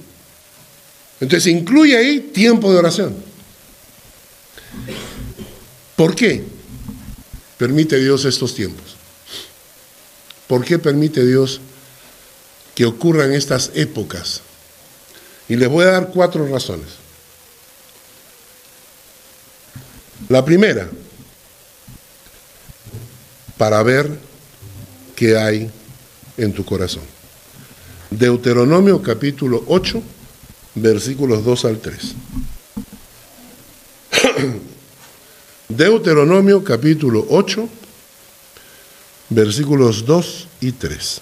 [1.19, 3.17] Entonces incluye ahí tiempo de oración.
[5.97, 6.45] ¿Por qué
[7.57, 8.97] permite Dios estos tiempos?
[10.47, 11.63] ¿Por qué permite Dios
[12.75, 14.43] que ocurran estas épocas?
[15.49, 16.89] Y les voy a dar cuatro razones.
[20.29, 20.91] La primera,
[23.57, 24.29] para ver
[25.21, 25.71] qué hay
[26.39, 27.03] en tu corazón.
[28.09, 30.03] Deuteronomio capítulo 8
[30.75, 32.15] versículos 2 al 3.
[35.69, 37.69] Deuteronomio capítulo 8,
[39.29, 41.21] versículos 2 y 3.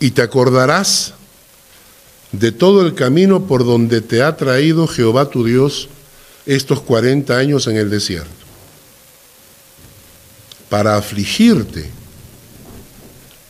[0.00, 1.13] Y te acordarás
[2.38, 5.88] de todo el camino por donde te ha traído Jehová tu Dios
[6.46, 8.44] estos 40 años en el desierto
[10.68, 11.88] para afligirte,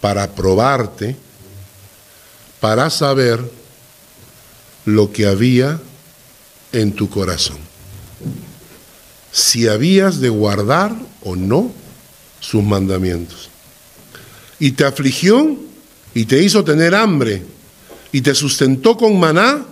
[0.01, 1.16] para probarte,
[2.61, 3.40] para saber
[4.85, 5.81] lo que había
[6.73, 7.57] en tu corazón.
[9.33, 11.73] Si habías de guardar o no
[12.40, 13.49] sus mandamientos.
[14.59, 15.57] Y te afligió
[16.12, 17.42] y te hizo tener hambre
[18.14, 19.64] y te sustentó con maná,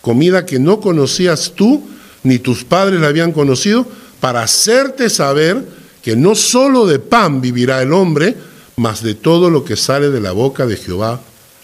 [0.00, 1.88] comida que no conocías tú
[2.22, 3.84] ni tus padres la habían conocido,
[4.20, 5.66] para hacerte saber
[6.00, 8.36] que no solo de pan vivirá el hombre,
[8.76, 11.20] mas de todo lo que sale de la boca de Jehová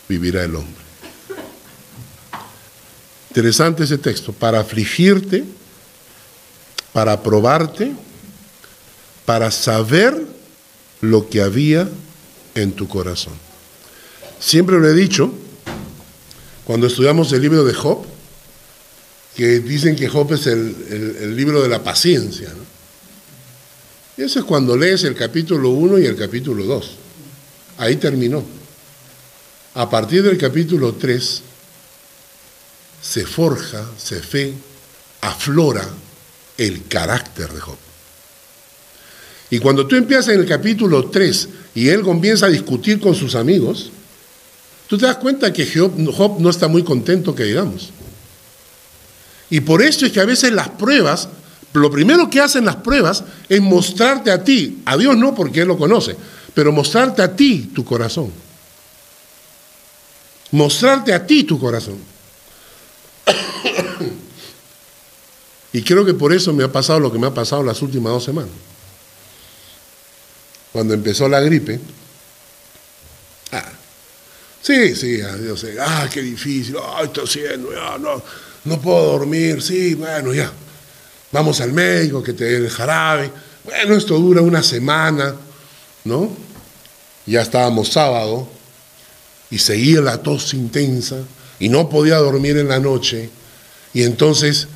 [0.08, 0.82] vivirá el hombre.
[3.30, 5.44] Interesante ese texto, para afligirte,
[6.92, 7.92] para probarte,
[9.24, 10.26] para saber
[11.02, 11.88] lo que había
[12.56, 13.34] en tu corazón.
[14.40, 15.32] Siempre lo he dicho,
[16.66, 18.04] cuando estudiamos el libro de Job,
[19.36, 22.48] que dicen que Job es el, libro de la paciencia.
[22.48, 24.24] ¿no?
[24.24, 26.90] Eso es cuando lees el capítulo 1 y el capítulo 2.
[27.78, 28.42] Ahí terminó.
[29.74, 31.42] A partir del capítulo 3
[33.00, 34.54] se forja, se fe,
[35.20, 35.88] aflora
[36.58, 37.76] el carácter de Job.
[39.50, 43.36] Y cuando tú empiezas en el capítulo 3 y él comienza a discutir con sus
[43.36, 43.92] amigos,
[44.88, 47.90] tú te das cuenta que Job, no está muy contento, que digamos.
[49.50, 51.28] Y por eso es que a veces las pruebas
[51.76, 55.68] lo primero que hacen las pruebas es mostrarte a ti, a Dios no porque Él
[55.68, 56.16] lo conoce,
[56.54, 58.32] pero mostrarte a ti tu corazón.
[60.52, 61.98] Mostrarte a ti tu corazón.
[65.72, 68.12] y creo que por eso me ha pasado lo que me ha pasado las últimas
[68.12, 68.50] dos semanas.
[70.72, 71.80] Cuando empezó la gripe,
[74.66, 78.22] sí, sí, Dios, ah, qué difícil, ah, estoy haciendo, no,
[78.64, 80.50] no puedo dormir, sí, bueno, ya
[81.32, 83.30] vamos al médico, que te dé el jarabe.
[83.64, 85.34] Bueno, esto dura una semana,
[86.04, 86.30] ¿no?
[87.26, 88.48] Ya estábamos sábado
[89.50, 91.18] y seguía la tos intensa
[91.58, 93.28] y no podía dormir en la noche.
[93.92, 94.68] Y entonces,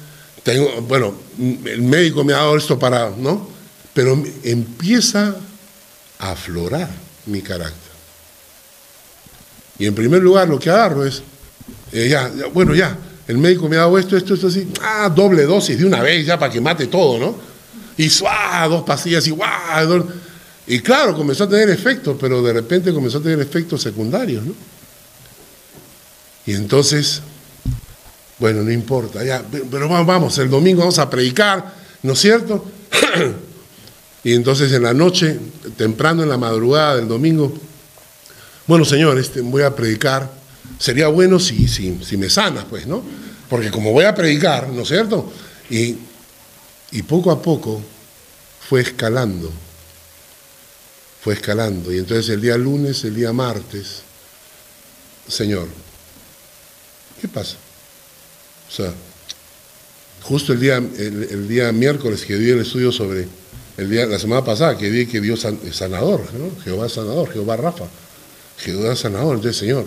[0.43, 3.49] tengo, bueno, el médico me ha dado esto para, ¿no?
[3.95, 5.37] Pero empieza
[6.19, 6.91] a aflorar
[7.27, 7.89] mi carácter.
[9.81, 11.22] Y en primer lugar lo que agarro es,
[11.91, 15.45] eh, ya, bueno, ya, el médico me ha dado esto, esto, esto, así, ah, doble
[15.45, 17.35] dosis de una vez ya para que mate todo, ¿no?
[17.97, 18.66] Y ¡suá!
[18.68, 20.07] dos pastillas y ¡guau!
[20.66, 24.53] Y claro, comenzó a tener efectos, pero de repente comenzó a tener efectos secundarios, ¿no?
[26.45, 27.22] Y entonces,
[28.39, 32.66] bueno, no importa, ya, pero vamos, el domingo vamos a predicar, ¿no es cierto?
[34.24, 35.39] y entonces en la noche,
[35.78, 37.55] temprano en la madrugada del domingo,
[38.71, 40.31] bueno, señor, este, voy a predicar
[40.79, 43.03] sería bueno si, si, si me sanas, pues, ¿no?
[43.49, 45.29] Porque como voy a predicar, ¿no es cierto?
[45.68, 45.97] Y,
[46.93, 47.83] y poco a poco
[48.68, 49.51] fue escalando,
[51.21, 51.93] fue escalando.
[51.93, 54.03] Y entonces el día lunes, el día martes,
[55.27, 55.66] Señor,
[57.21, 57.57] ¿qué pasa?
[58.68, 58.95] O sea,
[60.23, 63.27] justo el día, el, día miércoles que di el estudio sobre,
[63.79, 66.23] el día, la semana pasada que vi que Dios sanador.
[66.62, 67.87] Jehová sanador, Jehová Rafa,
[68.61, 69.87] Jehová sanador, entonces Señor,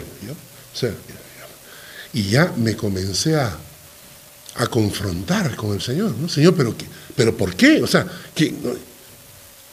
[2.13, 3.55] y ya me comencé a,
[4.55, 6.30] a confrontar con el Señor, ¿no?
[6.30, 6.76] Señor, pero,
[7.15, 7.82] pero ¿por qué?
[7.82, 8.05] O sea,
[8.36, 8.53] que,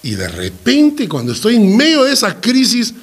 [0.03, 2.95] y de repente cuando estoy en medio de esa crisis,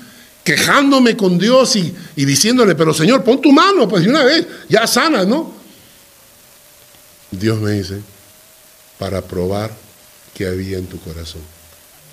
[0.43, 4.47] quejándome con Dios y, y diciéndole, pero Señor, pon tu mano, pues de una vez,
[4.69, 5.53] ya sana, ¿no?
[7.31, 8.01] Dios me dice,
[8.97, 9.71] para probar
[10.33, 11.41] que había en tu corazón.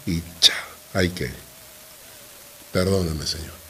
[0.06, 0.54] Y cha,
[0.92, 1.30] hay que.
[2.72, 3.63] Perdóname, Señor.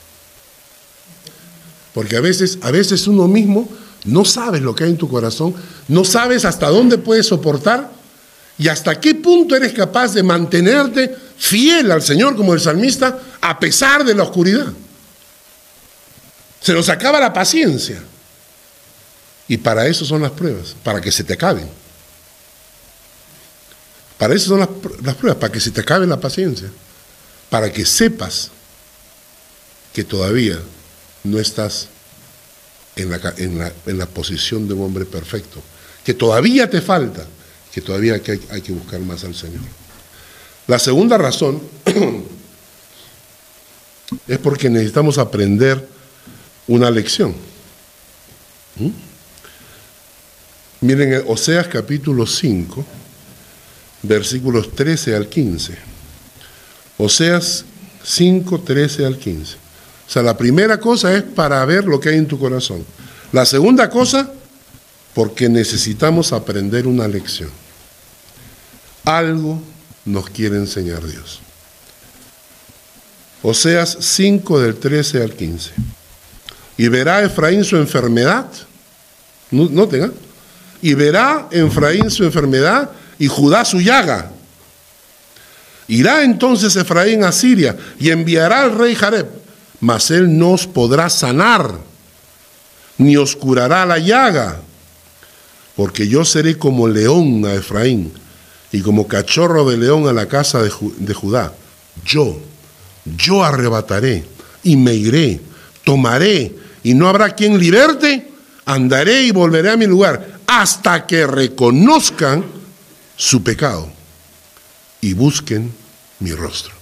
[1.95, 3.69] Porque a veces, a veces uno mismo
[4.03, 5.55] no sabes lo que hay en tu corazón,
[5.87, 7.89] no sabes hasta dónde puedes soportar
[8.57, 13.57] y hasta qué punto eres capaz de mantenerte fiel al Señor como el salmista a
[13.57, 14.67] pesar de la oscuridad.
[16.59, 18.03] Se nos acaba la paciencia.
[19.47, 21.69] Y para eso son las pruebas, para que se te acaben.
[24.17, 24.69] Para eso son las,
[25.01, 26.69] las pruebas, para que se te acabe la paciencia,
[27.49, 28.51] para que sepas
[29.93, 30.59] que todavía
[31.25, 31.89] no estás
[32.95, 33.09] en
[33.97, 35.61] la, posición de un hombre perfecto,
[36.03, 37.25] que todavía te falta,
[37.73, 39.61] que todavía hay que, hay que buscar más al Señor.
[40.67, 41.61] La segunda razón
[44.27, 45.87] es porque necesitamos aprender
[46.67, 47.35] una lección.
[48.77, 48.89] ¿Mm?
[50.81, 52.85] Miren, Oseas capítulo 5,
[54.03, 55.77] versículos 13 al 15.
[56.97, 57.65] Oseas
[58.03, 59.64] 5, 13 al 15.
[60.07, 62.85] O sea, la primera cosa es para ver lo que hay en tu corazón.
[63.31, 64.31] La segunda cosa,
[65.13, 67.49] porque necesitamos aprender una lección.
[69.03, 69.61] Algo
[70.05, 71.41] nos quiere enseñar Dios.
[73.41, 75.71] Oseas 5 del 13 al 15.
[76.77, 78.47] Y verá Efraín su enfermedad.
[79.51, 80.11] No tenga.
[80.81, 84.31] Y verá Efraín su enfermedad y Judá su llaga.
[85.87, 89.44] Irá entonces Efraín a Siria y enviará al rey Jareb
[89.79, 91.75] mas él no os podrá sanar,
[92.97, 94.61] ni os curará la llaga,
[95.75, 98.13] porque yo seré como león a Efraín
[98.71, 101.53] y como cachorro de león a la casa de, de Judá.
[102.05, 102.39] Yo,
[103.17, 104.23] yo arrebataré
[104.63, 105.41] y me iré,
[105.83, 108.31] tomaré y no habrá quien liberte,
[108.65, 112.45] andaré y volveré a mi lugar hasta que reconozcan
[113.17, 113.89] su pecado
[115.01, 115.71] y busquen
[116.19, 116.73] mi rostro.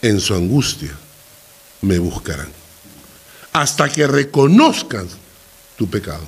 [0.00, 0.96] En su angustia
[1.82, 2.48] me buscarán.
[3.52, 5.08] Hasta que reconozcan
[5.76, 6.22] tu pecado.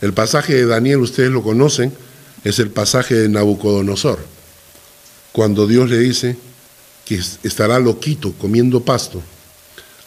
[0.00, 1.92] El pasaje de Daniel, ustedes lo conocen,
[2.44, 4.18] es el pasaje de Nabucodonosor,
[5.32, 6.36] cuando Dios le dice
[7.04, 9.22] que estará loquito comiendo pasto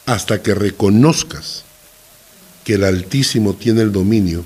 [0.06, 1.64] hasta que reconozcas
[2.64, 4.44] que el Altísimo tiene el dominio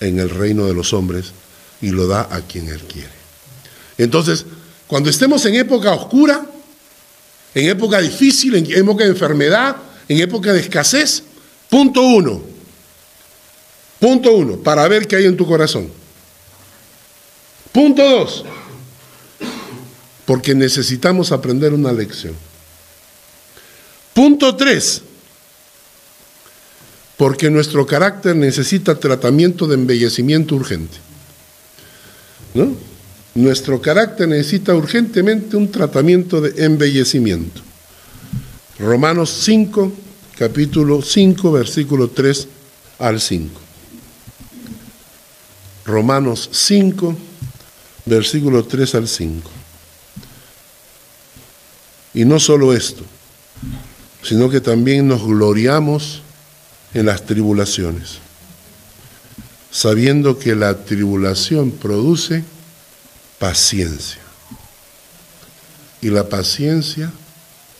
[0.00, 1.32] en el reino de los hombres
[1.80, 3.10] y lo da a quien Él quiere.
[3.98, 4.46] Entonces,
[4.86, 6.46] cuando estemos en época oscura,
[7.54, 9.76] en época difícil, en época de enfermedad,
[10.08, 11.22] en época de escasez.
[11.70, 12.42] Punto uno.
[14.00, 15.88] Punto uno, para ver qué hay en tu corazón.
[17.72, 18.44] Punto dos,
[20.24, 22.34] porque necesitamos aprender una lección.
[24.12, 25.02] Punto tres,
[27.16, 30.98] porque nuestro carácter necesita tratamiento de embellecimiento urgente.
[32.52, 32.93] ¿No?
[33.34, 37.62] Nuestro carácter necesita urgentemente un tratamiento de embellecimiento.
[38.78, 39.92] Romanos 5,
[40.38, 42.48] capítulo 5, versículo 3
[43.00, 43.60] al 5.
[45.84, 47.16] Romanos 5,
[48.06, 49.50] versículo 3 al 5.
[52.14, 53.02] Y no solo esto,
[54.22, 56.22] sino que también nos gloriamos
[56.94, 58.18] en las tribulaciones,
[59.72, 62.44] sabiendo que la tribulación produce
[63.38, 64.20] paciencia.
[66.00, 67.10] Y la paciencia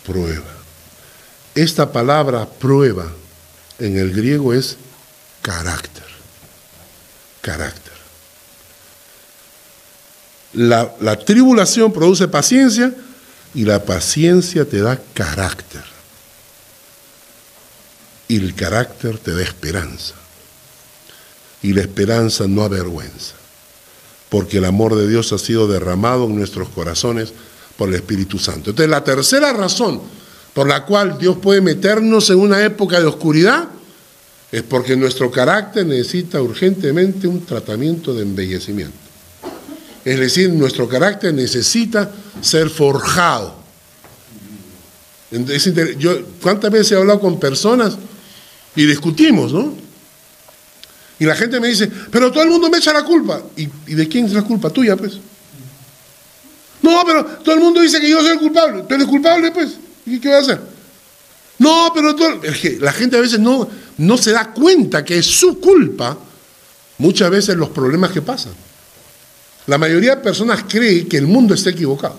[0.07, 0.50] prueba.
[1.55, 3.11] Esta palabra prueba
[3.78, 4.76] en el griego es
[5.42, 6.05] carácter.
[7.40, 7.92] Carácter.
[10.55, 12.94] La, la, tribulación produce paciencia
[13.55, 15.84] y la paciencia te da carácter.
[18.28, 20.14] Y el carácter te da esperanza.
[21.61, 23.34] Y la esperanza no avergüenza
[24.35, 27.32] porque el amor de Dios ha sido derramado en nuestros corazones
[27.76, 28.70] por el Espíritu Santo.
[28.70, 30.01] Entonces, la tercera razón
[30.53, 33.68] por la cual Dios puede meternos en una época de oscuridad
[34.51, 38.97] es porque nuestro carácter necesita urgentemente un tratamiento de embellecimiento.
[40.05, 42.11] Es decir, nuestro carácter necesita
[42.41, 43.55] ser forjado.
[46.43, 47.97] ¿Cuántas veces he hablado con personas
[48.74, 49.84] y discutimos, no?
[51.25, 53.41] Y la gente me dice, pero todo el mundo me echa la culpa.
[53.57, 53.64] ¿Y,
[53.95, 54.68] de quién es la culpa?
[54.68, 55.14] Tuya, pues.
[56.83, 58.85] No, pero todo el mundo dice que yo soy el culpable.
[58.87, 59.70] Tú eres culpable, pues.
[60.05, 60.61] ¿Y qué voy a hacer?
[61.61, 62.14] No, pero
[62.79, 63.66] la gente a veces no,
[63.97, 66.18] no se da cuenta que es su culpa
[66.99, 68.53] muchas veces los problemas que pasan.
[69.66, 72.16] La mayoría de personas cree que el mundo está equivocado.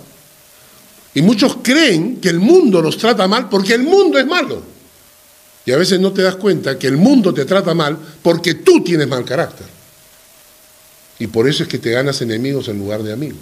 [1.13, 4.63] Y muchos creen que el mundo los trata mal porque el mundo es malo.
[5.65, 8.83] Y a veces no te das cuenta que el mundo te trata mal porque tú
[8.83, 9.65] tienes mal carácter.
[11.17, 13.39] Y por eso es que te ganas enemigos en lugar de amigos.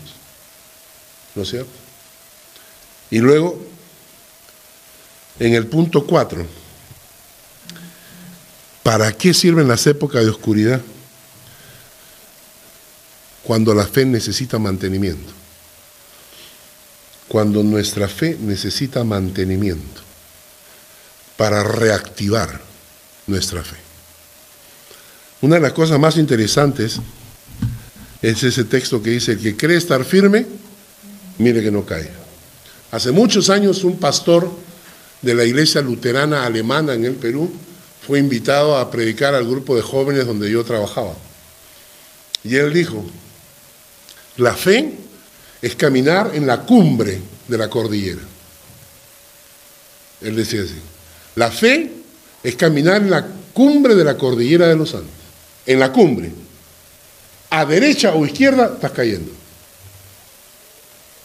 [1.35, 1.71] ¿No es cierto?
[3.09, 3.61] Y luego,
[5.39, 6.45] en el punto 4,
[8.83, 10.81] ¿para qué sirven las épocas de oscuridad?
[13.43, 15.43] Cuando la fe necesita mantenimiento
[17.33, 20.02] cuando nuestra fe necesita mantenimiento
[21.37, 22.61] para reactivar
[23.27, 23.77] nuestra fe.
[25.41, 26.99] Una de las cosas más interesantes
[28.21, 30.45] es ese texto que dice, el que cree estar firme,
[31.37, 32.09] mire que no cae.
[32.91, 34.49] Hace muchos años un pastor
[35.21, 37.51] de la iglesia luterana alemana en el Perú
[38.05, 41.15] fue invitado a predicar al grupo de jóvenes donde yo trabajaba.
[42.43, 43.03] Y él dijo,
[44.37, 44.93] la fe
[45.61, 48.21] es caminar en la cumbre de la cordillera.
[50.21, 50.79] Él decía así,
[51.35, 51.91] la fe
[52.43, 55.11] es caminar en la cumbre de la cordillera de los Andes,
[55.65, 56.31] en la cumbre.
[57.49, 59.31] A derecha o izquierda estás cayendo.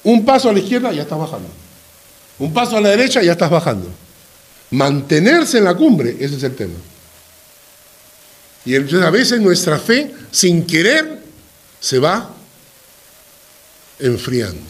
[0.05, 1.49] Un paso a la izquierda ya estás bajando.
[2.39, 3.89] Un paso a la derecha ya estás bajando.
[4.71, 6.75] Mantenerse en la cumbre, ese es el tema.
[8.65, 11.23] Y entonces a veces nuestra fe, sin querer,
[11.81, 12.31] se va
[13.99, 14.61] enfriando.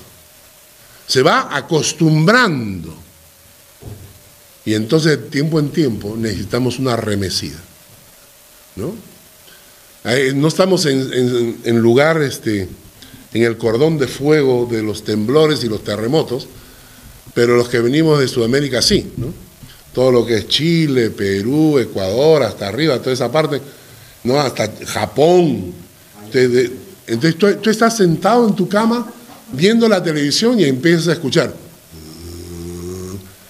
[1.07, 3.07] Se va acostumbrando.
[4.69, 7.57] Y entonces, de tiempo en tiempo, necesitamos una remesida.
[8.77, 8.95] ¿No?
[10.35, 12.69] No estamos en, en, lugar, este,
[13.33, 16.49] en el cordón de fuego de los temblores y los terremotos,
[17.33, 19.33] pero los que venimos de Sudamérica sí, ¿no?
[19.95, 23.62] Todo lo que es Chile, Perú, Ecuador, hasta arriba, toda esa parte,
[24.25, 24.39] ¿no?
[24.39, 25.73] Hasta Japón.
[26.31, 29.11] Entonces, tú estás sentado en tu cama
[29.51, 31.55] viendo la televisión y empiezas a escuchar.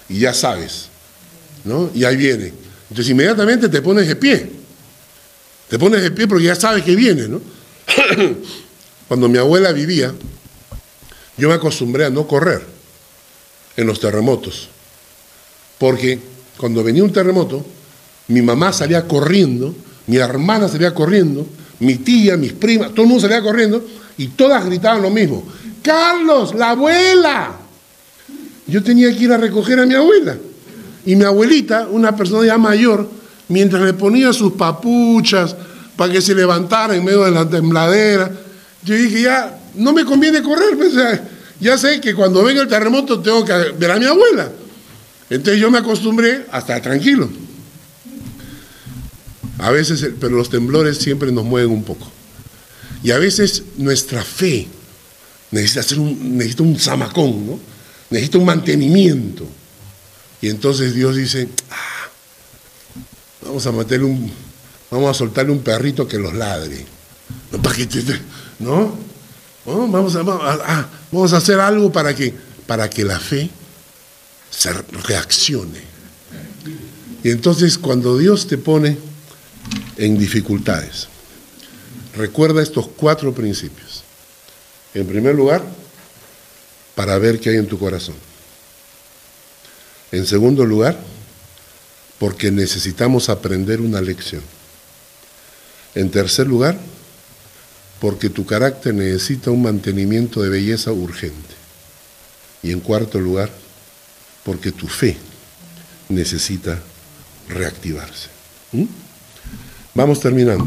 [0.09, 0.89] Y ya sabes,
[1.69, 1.91] ¿no?
[1.95, 2.53] Y ahí viene.
[2.91, 4.51] Entonces inmediatamente te pones de pie.
[5.69, 7.41] Te pones de pie porque ya sabes que viene, ¿no?
[9.09, 10.13] Cuando mi abuela vivía,
[11.37, 12.63] yo me acostumbré a no correr
[13.77, 14.69] en los terremotos.
[15.79, 16.19] Porque
[16.57, 17.65] cuando venía un terremoto,
[18.29, 19.75] mi mamá salía corriendo,
[20.07, 21.47] mi hermana salía corriendo,
[21.81, 25.47] mi tía, mis primas, todo el mundo salía corriendo y todas gritaban lo mismo.
[25.83, 27.53] Carlos, la abuela.
[28.67, 30.37] Yo tenía que ir a recoger a mi abuela.
[31.09, 33.09] Y mi abuelita, una persona ya mayor,
[33.49, 35.57] mientras le ponía sus papuchas
[35.97, 38.31] para que se levantara en medio de la tembladera,
[38.85, 40.93] yo dije, ya, no me conviene correr, pues,
[41.61, 44.53] ya sé que cuando venga el terremoto tengo que ver a mi abuela.
[45.31, 47.31] Entonces yo me acostumbré a estar tranquilo.
[49.61, 52.07] A veces, pero los temblores siempre nos mueven un poco.
[53.03, 54.69] Y a veces nuestra fe
[55.53, 57.59] necesita, hacer un, necesita un zamacón, ¿no?
[58.11, 59.49] necesita un mantenimiento.
[60.41, 62.09] Y entonces Dios dice, ah,
[63.43, 64.33] vamos a meterle un,
[64.91, 66.87] vamos a soltarle un perrito que los ladre.
[68.59, 68.97] ¿No?
[69.65, 72.35] Vamos, a, ah, vamos a hacer algo para que,
[72.67, 73.51] para que la fe
[74.51, 75.83] se reaccione.
[77.23, 78.97] Y entonces cuando Dios te pone
[79.97, 81.09] en dificultades,
[82.17, 84.05] recuerda estos cuatro principios.
[84.95, 85.63] En primer lugar,
[86.95, 88.15] para ver qué hay en tu corazón.
[90.13, 90.99] En segundo lugar,
[92.19, 94.43] porque necesitamos aprender una lección.
[95.95, 96.79] En tercer lugar,
[98.01, 101.55] porque tu carácter necesita un mantenimiento de belleza urgente.
[102.63, 103.51] Y en cuarto lugar,
[104.45, 105.17] porque tu fe
[106.09, 106.81] necesita
[107.49, 108.29] reactivarse.
[108.73, 108.85] ¿Mm?
[109.95, 110.67] Vamos terminando.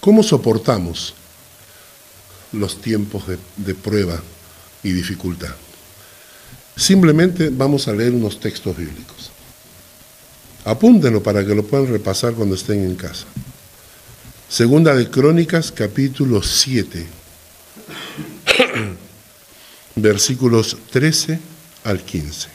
[0.00, 1.14] ¿Cómo soportamos
[2.52, 3.24] los tiempos
[3.56, 4.22] de, prueba
[4.82, 5.54] y dificultad?
[6.76, 9.30] Simplemente vamos a leer unos textos bíblicos.
[10.64, 13.24] Apúntenlo para que lo puedan repasar cuando estén en casa.
[14.48, 17.06] Segunda de Crónicas, capítulo 7,
[19.96, 21.40] versículos 13
[21.84, 22.48] al 15.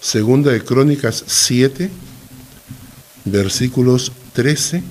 [0.00, 1.90] Segunda de Crónicas 7,
[3.24, 4.82] versículos 13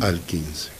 [0.00, 0.79] al 15.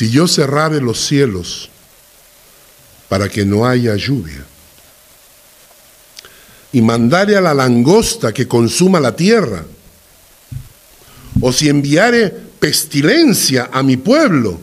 [0.00, 1.68] Si yo cerrare los cielos
[3.10, 4.46] para que no haya lluvia,
[6.72, 9.62] y mandare a la langosta que consuma la tierra,
[11.42, 14.58] o si enviare pestilencia a mi pueblo,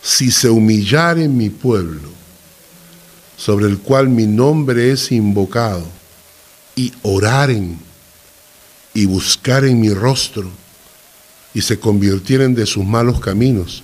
[0.00, 2.08] si se humillare mi pueblo,
[3.36, 5.84] sobre el cual mi nombre es invocado,
[6.74, 7.78] y oraren
[8.94, 10.59] y buscaren mi rostro,
[11.54, 13.82] y se convirtieren de sus malos caminos,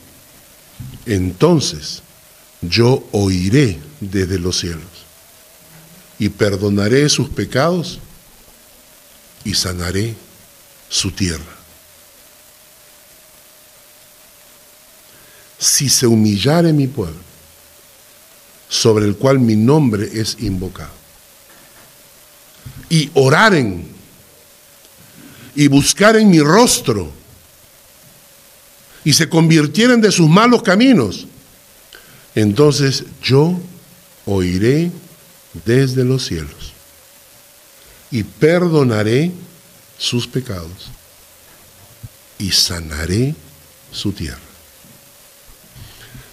[1.05, 2.03] entonces
[2.63, 5.07] yo oiré desde los cielos
[6.19, 7.99] y perdonaré sus pecados
[9.45, 10.15] y sanaré
[10.89, 11.45] su tierra.
[15.59, 17.27] Si se humillare mi pueblo,
[18.69, 20.91] sobre el cual mi nombre es invocado,
[22.89, 23.89] y oraren
[25.55, 27.11] y buscaren mi rostro,
[29.07, 31.29] y se convirtieren de sus malos caminos,
[32.35, 33.57] entonces yo
[34.25, 34.91] oiré
[35.65, 36.73] desde los cielos
[38.11, 39.31] y perdonaré
[39.97, 40.89] sus pecados
[42.41, 43.37] y sanaré
[43.93, 44.41] su tierra.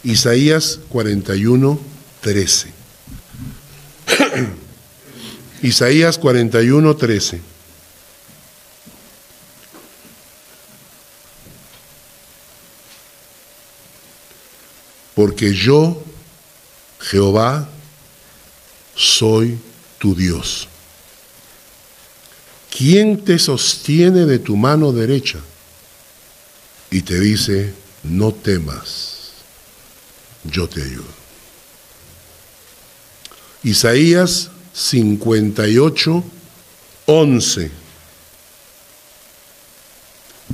[0.03, 1.79] Isaías 41,
[2.21, 2.73] 13.
[5.61, 7.52] Isaías 41, 13.
[15.15, 16.03] Porque yo,
[16.99, 17.69] Jehová,
[18.95, 19.57] soy
[19.99, 20.67] tu Dios.
[22.75, 25.39] ¿Quién te sostiene de tu mano derecha?
[26.89, 29.33] Y te dice, no temas,
[30.43, 31.23] yo te ayudo.
[33.63, 36.23] Isaías 58,
[37.05, 37.71] 11.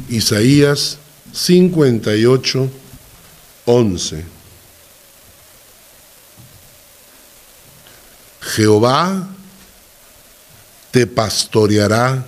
[0.10, 0.98] Isaías
[1.34, 2.70] 58,
[3.66, 4.39] 11.
[8.56, 9.28] Jehová
[10.92, 12.26] te pastoreará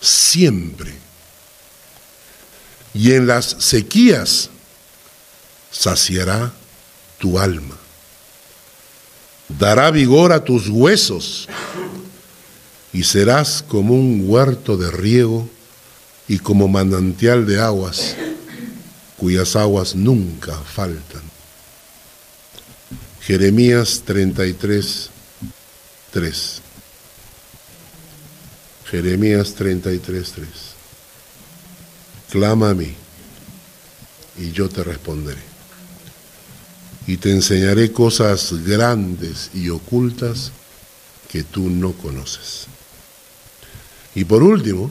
[0.00, 0.94] siempre.
[2.94, 4.48] Y en las sequías
[5.70, 6.52] saciará
[7.18, 7.76] tu alma.
[9.48, 11.48] Dará vigor a tus huesos
[12.92, 15.48] y serás como un huerto de riego
[16.26, 18.16] y como manantial de aguas
[19.16, 21.22] cuyas aguas nunca faltan.
[23.20, 25.10] Jeremías 33,
[26.16, 26.62] 3.
[28.90, 30.48] Jeremías 33, 3.
[32.30, 32.94] Clama a mí
[34.38, 35.42] y yo te responderé.
[37.06, 40.52] Y te enseñaré cosas grandes y ocultas
[41.30, 42.64] que tú no conoces.
[44.14, 44.90] Y por último,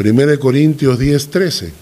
[0.00, 1.72] 1 Corintios 10, 13.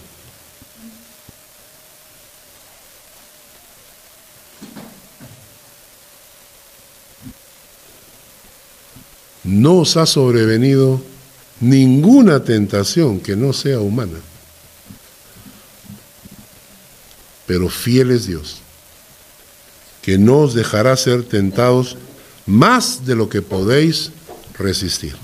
[9.49, 11.01] No os ha sobrevenido
[11.61, 14.18] ninguna tentación que no sea humana.
[17.46, 18.59] Pero fiel es Dios,
[20.03, 21.96] que no os dejará ser tentados
[22.44, 24.11] más de lo que podéis
[24.59, 25.16] resistir,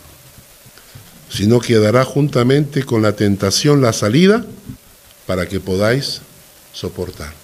[1.28, 4.46] sino que dará juntamente con la tentación la salida
[5.26, 6.22] para que podáis
[6.72, 7.34] soportar.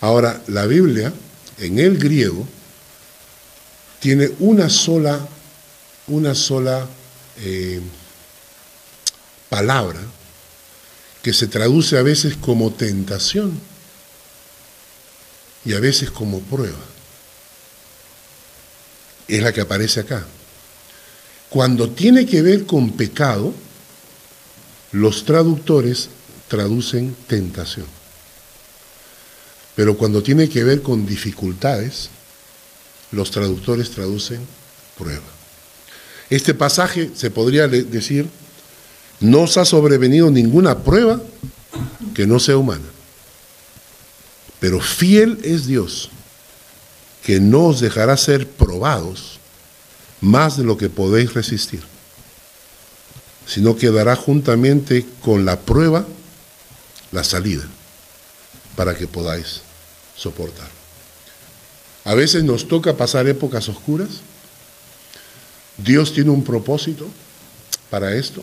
[0.00, 1.12] Ahora, la Biblia,
[1.58, 2.48] en el griego,
[4.00, 5.20] tiene una sola
[6.10, 6.88] una sola
[7.38, 7.80] eh,
[9.48, 10.00] palabra
[11.22, 13.58] que se traduce a veces como tentación
[15.64, 16.78] y a veces como prueba.
[19.28, 20.26] Es la que aparece acá.
[21.48, 23.54] Cuando tiene que ver con pecado,
[24.92, 26.08] los traductores
[26.48, 27.86] traducen tentación.
[29.76, 32.10] Pero cuando tiene que ver con dificultades,
[33.12, 34.44] los traductores traducen
[34.98, 35.39] prueba.
[36.30, 38.28] Este pasaje se podría decir,
[39.18, 41.20] no os ha sobrevenido ninguna prueba
[42.14, 42.86] que no sea humana.
[44.60, 46.10] Pero fiel es Dios,
[47.24, 49.38] que no os dejará ser probados
[50.20, 51.82] más de lo que podéis resistir,
[53.46, 56.06] sino que dará juntamente con la prueba
[57.10, 57.64] la salida,
[58.76, 59.62] para que podáis
[60.16, 60.68] soportar.
[62.04, 64.20] A veces nos toca pasar épocas oscuras.
[65.84, 67.08] Dios tiene un propósito
[67.88, 68.42] para esto.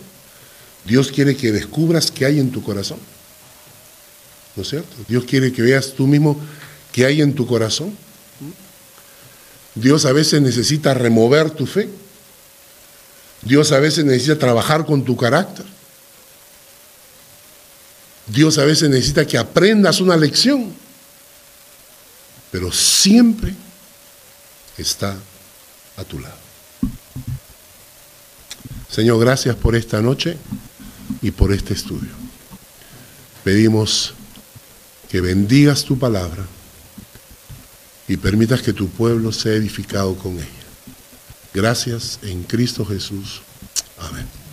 [0.86, 3.00] Dios quiere que descubras qué hay en tu corazón.
[4.56, 4.96] ¿No es cierto?
[5.08, 6.40] Dios quiere que veas tú mismo
[6.92, 7.96] qué hay en tu corazón.
[9.76, 11.90] Dios a veces necesita remover tu fe.
[13.44, 15.66] Dios a veces necesita trabajar con tu carácter.
[18.26, 20.74] Dios a veces necesita que aprendas una lección,
[22.52, 23.54] pero siempre
[24.78, 25.16] está
[25.96, 26.47] a tu lado.
[28.90, 30.38] Señor, gracias por esta noche
[31.22, 32.10] y por este estudio.
[33.44, 34.14] Pedimos
[35.10, 36.46] que bendigas tu palabra
[38.08, 40.46] y permitas que tu pueblo sea edificado con ella.
[41.54, 43.42] Gracias en Cristo Jesús.
[43.98, 44.47] Amén.